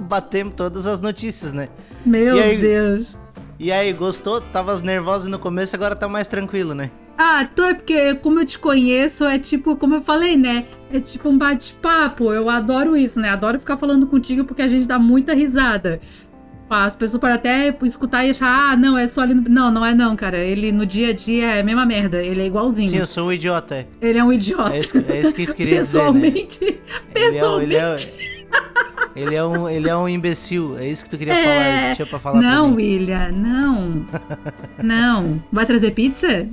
[0.08, 1.68] batemos todas as notícias, né?
[2.04, 2.58] Meu E aí?
[2.58, 3.16] Deus.
[3.60, 4.40] E aí, gostou?
[4.40, 6.90] Tava nervosa no começo, agora tá mais tranquilo, né?
[7.16, 10.64] Ah, tu é porque, como eu te conheço, é tipo, como eu falei, né?
[10.92, 12.32] É tipo um bate-papo.
[12.32, 13.28] Eu adoro isso, né?
[13.28, 16.00] Adoro ficar falando contigo porque a gente dá muita risada.
[16.68, 19.42] As pessoas podem até escutar e achar, ah, não, é só ali no...
[19.46, 20.38] Não, não é não, cara.
[20.38, 22.22] Ele no dia a dia é a mesma merda.
[22.22, 22.88] Ele é igualzinho.
[22.88, 23.86] Sim, eu sou um idiota.
[24.00, 24.74] Ele é um idiota.
[24.74, 26.04] É isso, que- é isso que tu queria dizer, né?
[26.30, 26.64] Pessoalmente.
[26.64, 26.80] Ele
[27.14, 27.72] é, Pessoalmente.
[27.74, 27.96] ele, é,
[29.26, 30.78] ele, é um, ele é um imbecil.
[30.78, 31.44] É isso que tu queria É.
[31.44, 31.94] falar.
[31.96, 32.76] Tinha pra falar não, pra.
[32.76, 34.06] William, não.
[34.82, 35.42] não.
[35.52, 36.48] Vai trazer pizza?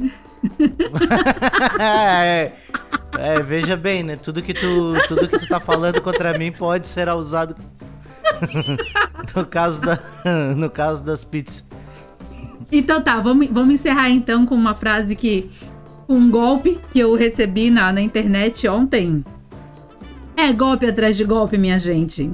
[1.80, 2.52] É,
[3.18, 4.16] é, veja bem, né?
[4.16, 7.56] Tudo que, tu, tudo que tu tá falando contra mim pode ser usado
[9.36, 10.00] no, caso da,
[10.56, 11.64] no caso das pizzas.
[12.72, 15.50] Então tá, vamos, vamos encerrar então com uma frase que.
[16.08, 19.24] Um golpe que eu recebi na, na internet ontem.
[20.36, 22.32] É golpe atrás de golpe, minha gente.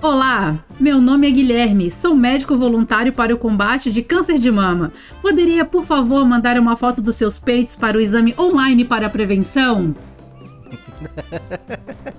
[0.00, 4.92] Olá, meu nome é Guilherme, sou médico voluntário para o combate de câncer de mama.
[5.20, 9.10] Poderia, por favor, mandar uma foto dos seus peitos para o exame online para a
[9.10, 9.94] prevenção?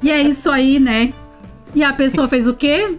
[0.01, 1.13] E é isso aí, né?
[1.75, 2.97] E a pessoa fez o quê?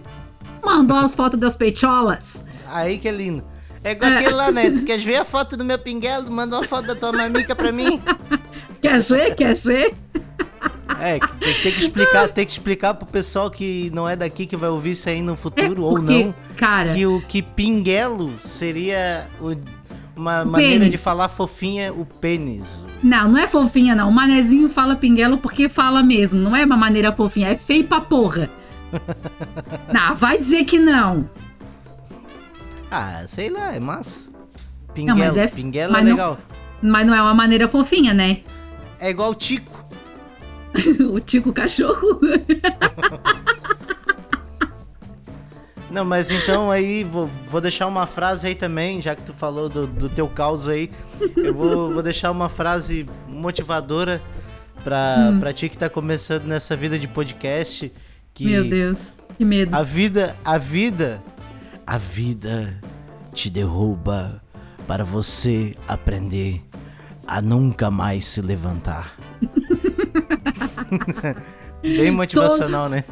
[0.63, 2.45] Mandou as fotos das peitolas.
[2.67, 3.43] Aí que é lindo.
[3.83, 4.69] É igual aquele lá, né?
[4.69, 6.29] Tu queres ver a foto do meu pinguelo?
[6.29, 7.99] Manda uma foto da tua mamica pra mim.
[8.79, 9.35] Quer ver?
[9.35, 9.95] Quer ver?
[10.99, 14.55] É, tem, tem que explicar, tem que explicar pro pessoal que não é daqui que
[14.55, 16.35] vai ouvir isso aí no futuro ou É, porque, não.
[16.55, 19.55] Cara, Que o que pinguelo seria o-
[20.15, 20.91] uma maneira pênis.
[20.91, 22.85] de falar fofinha, o pênis.
[23.01, 24.09] não, não é fofinha, não.
[24.09, 26.39] O manezinho fala pinguelo porque fala mesmo.
[26.39, 28.47] Não é uma maneira fofinha, é feio pra porra.
[29.91, 31.27] não, vai dizer que não.
[32.91, 34.29] Ah, sei lá, é massa.
[34.93, 36.37] Pinguelo, mas é- pinguelo mas é não- legal.
[36.81, 38.39] Mas não é uma maneira fofinha, né?
[38.99, 39.80] É igual o Tico.
[41.11, 42.19] o Tico Cachorro.
[45.91, 49.67] Não, mas então aí vou, vou deixar uma frase aí também, já que tu falou
[49.67, 50.89] do, do teu caos aí.
[51.35, 54.21] Eu vou, vou deixar uma frase motivadora
[54.85, 57.91] pra, pra ti que tá começando nessa vida de podcast.
[58.33, 59.75] Que Meu Deus, que medo.
[59.75, 61.21] A vida, a vida,
[61.85, 62.79] a vida
[63.33, 64.41] te derruba
[64.87, 66.61] para você aprender
[67.27, 69.15] a nunca mais se levantar.
[71.81, 73.03] Bem motivacional, né?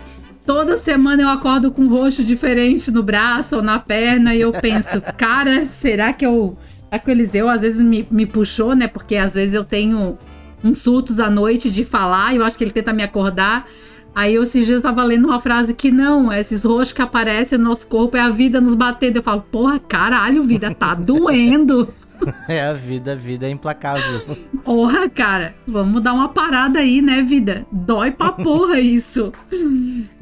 [0.45, 4.51] Toda semana eu acordo com um roxo diferente no braço ou na perna e eu
[4.51, 6.57] penso, cara, será que eu.
[6.91, 8.87] É que o Eliseu às vezes me, me puxou, né?
[8.87, 10.17] Porque às vezes eu tenho
[10.63, 13.67] uns surtos à noite de falar e eu acho que ele tenta me acordar.
[14.15, 17.65] Aí eu esses dias tava lendo uma frase que não, esses roxos que aparecem no
[17.65, 19.17] nosso corpo é a vida nos batendo.
[19.17, 21.93] Eu falo, porra, caralho, vida, tá doendo.
[22.47, 24.21] É a vida, a vida é implacável.
[24.63, 27.65] Porra, cara, vamos dar uma parada aí, né, vida?
[27.71, 29.31] Dói pra porra isso.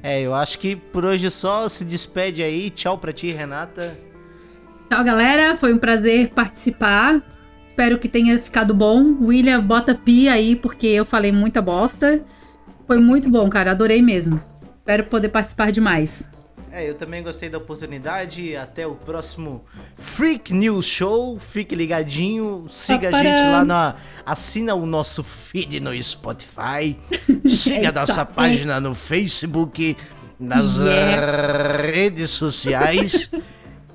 [0.03, 2.69] É, eu acho que por hoje só se despede aí.
[2.69, 3.97] Tchau pra ti, Renata.
[4.89, 5.55] Tchau, galera.
[5.55, 7.21] Foi um prazer participar.
[7.67, 9.17] Espero que tenha ficado bom.
[9.21, 12.21] William, bota pi aí, porque eu falei muita bosta.
[12.85, 13.71] Foi muito bom, cara.
[13.71, 14.41] Adorei mesmo.
[14.79, 16.29] Espero poder participar demais.
[16.71, 18.55] É, eu também gostei da oportunidade.
[18.55, 19.63] Até o próximo
[19.97, 21.39] Freak News Show.
[21.39, 22.65] Fique ligadinho.
[22.67, 23.95] Siga a gente lá na.
[24.25, 26.97] Assina o nosso feed no Spotify.
[27.47, 29.95] Siga a nossa página no Facebook.
[30.39, 31.81] Nas Yeah.
[31.81, 33.31] redes sociais.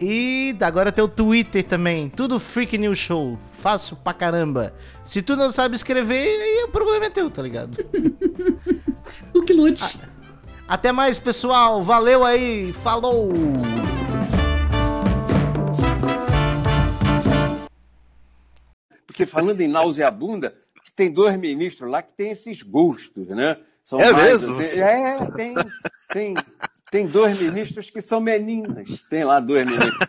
[0.05, 2.09] E agora tem o Twitter também.
[2.09, 3.39] Tudo Freak News Show.
[3.53, 4.75] Fácil pra caramba.
[5.05, 7.79] Se tu não sabe escrever, aí o problema é teu, tá ligado?
[9.33, 9.99] O que lute.
[10.69, 11.83] Até mais, pessoal.
[11.83, 12.73] Valeu aí.
[12.73, 13.31] Falou!
[19.07, 20.55] Porque falando em nauseabunda,
[20.97, 23.59] tem dois ministros lá que têm esses gostos, né?
[23.85, 24.61] São É mais- mesmo?
[24.63, 25.55] É, tem,
[26.11, 26.35] tem,
[26.91, 28.89] tem dois ministros que são meninas.
[29.11, 30.09] Tem lá dois ministros.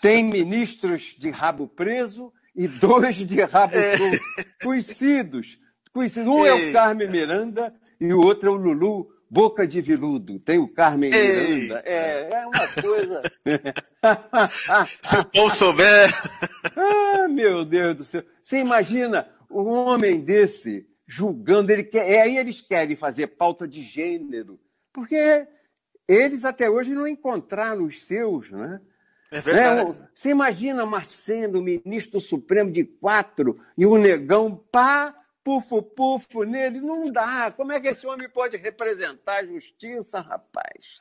[0.00, 4.20] Tem ministros de rabo preso e dois de rabo solto.
[4.64, 5.58] Conhecidos.
[5.92, 6.28] Conhecidos.
[6.28, 6.72] Um é o.
[6.72, 11.60] Carmen Miranda e o outro é o Lulu, Boca de Viludo, tem o Carmen Ei.
[11.60, 11.82] Miranda.
[11.86, 13.22] É, é uma coisa.
[15.00, 16.10] Se o povo souber.
[16.76, 18.24] ah, meu Deus do céu.
[18.42, 23.82] Você imagina um homem desse julgando, ele quer, é, aí eles querem fazer pauta de
[23.82, 24.60] gênero,
[24.92, 25.46] porque
[26.08, 28.80] eles até hoje não encontraram os seus, né?
[29.30, 29.90] É verdade.
[29.90, 30.08] Né?
[30.12, 35.14] Você imagina Marcelo, ministro Supremo de quatro, e o negão, pá,
[35.44, 36.80] pufo, pufo nele.
[36.80, 37.50] Não dá.
[37.50, 41.00] Como é que esse homem pode representar a justiça, rapaz?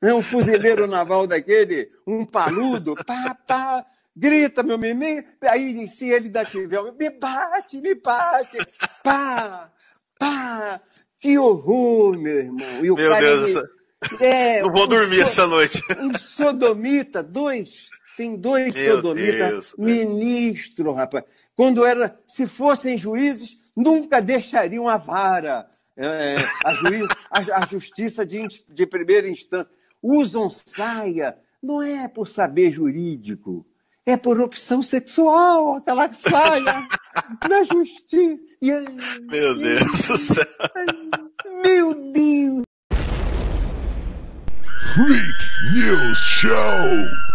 [0.00, 0.12] Né?
[0.12, 5.24] Um fuzileiro naval daquele, um paludo, pá, pá, grita, meu menino.
[5.42, 8.58] Aí, se ele dá tiver, me bate, me bate,
[9.02, 9.70] pá,
[10.18, 10.80] pá.
[11.20, 12.84] Que horror, meu irmão.
[12.84, 14.26] E o Meu cara, Deus do ele- céu.
[14.28, 15.82] é, Não vou um dormir so- essa noite.
[15.98, 17.88] um sodomita, dois.
[18.16, 21.24] Tem dois sodomitas, ministro, rapaz.
[21.54, 28.24] Quando era, se fossem juízes, nunca deixariam a vara, é, a, juiz, a, a justiça
[28.24, 29.70] de, de primeira instância.
[30.02, 33.66] Usam saia, não é por saber jurídico,
[34.04, 36.86] é por opção sexual, aquela saia
[37.48, 38.38] na justiça.
[38.62, 40.44] E- Meu Deus do céu.
[41.64, 42.62] Meu Deus!
[44.94, 47.25] Freak News Show.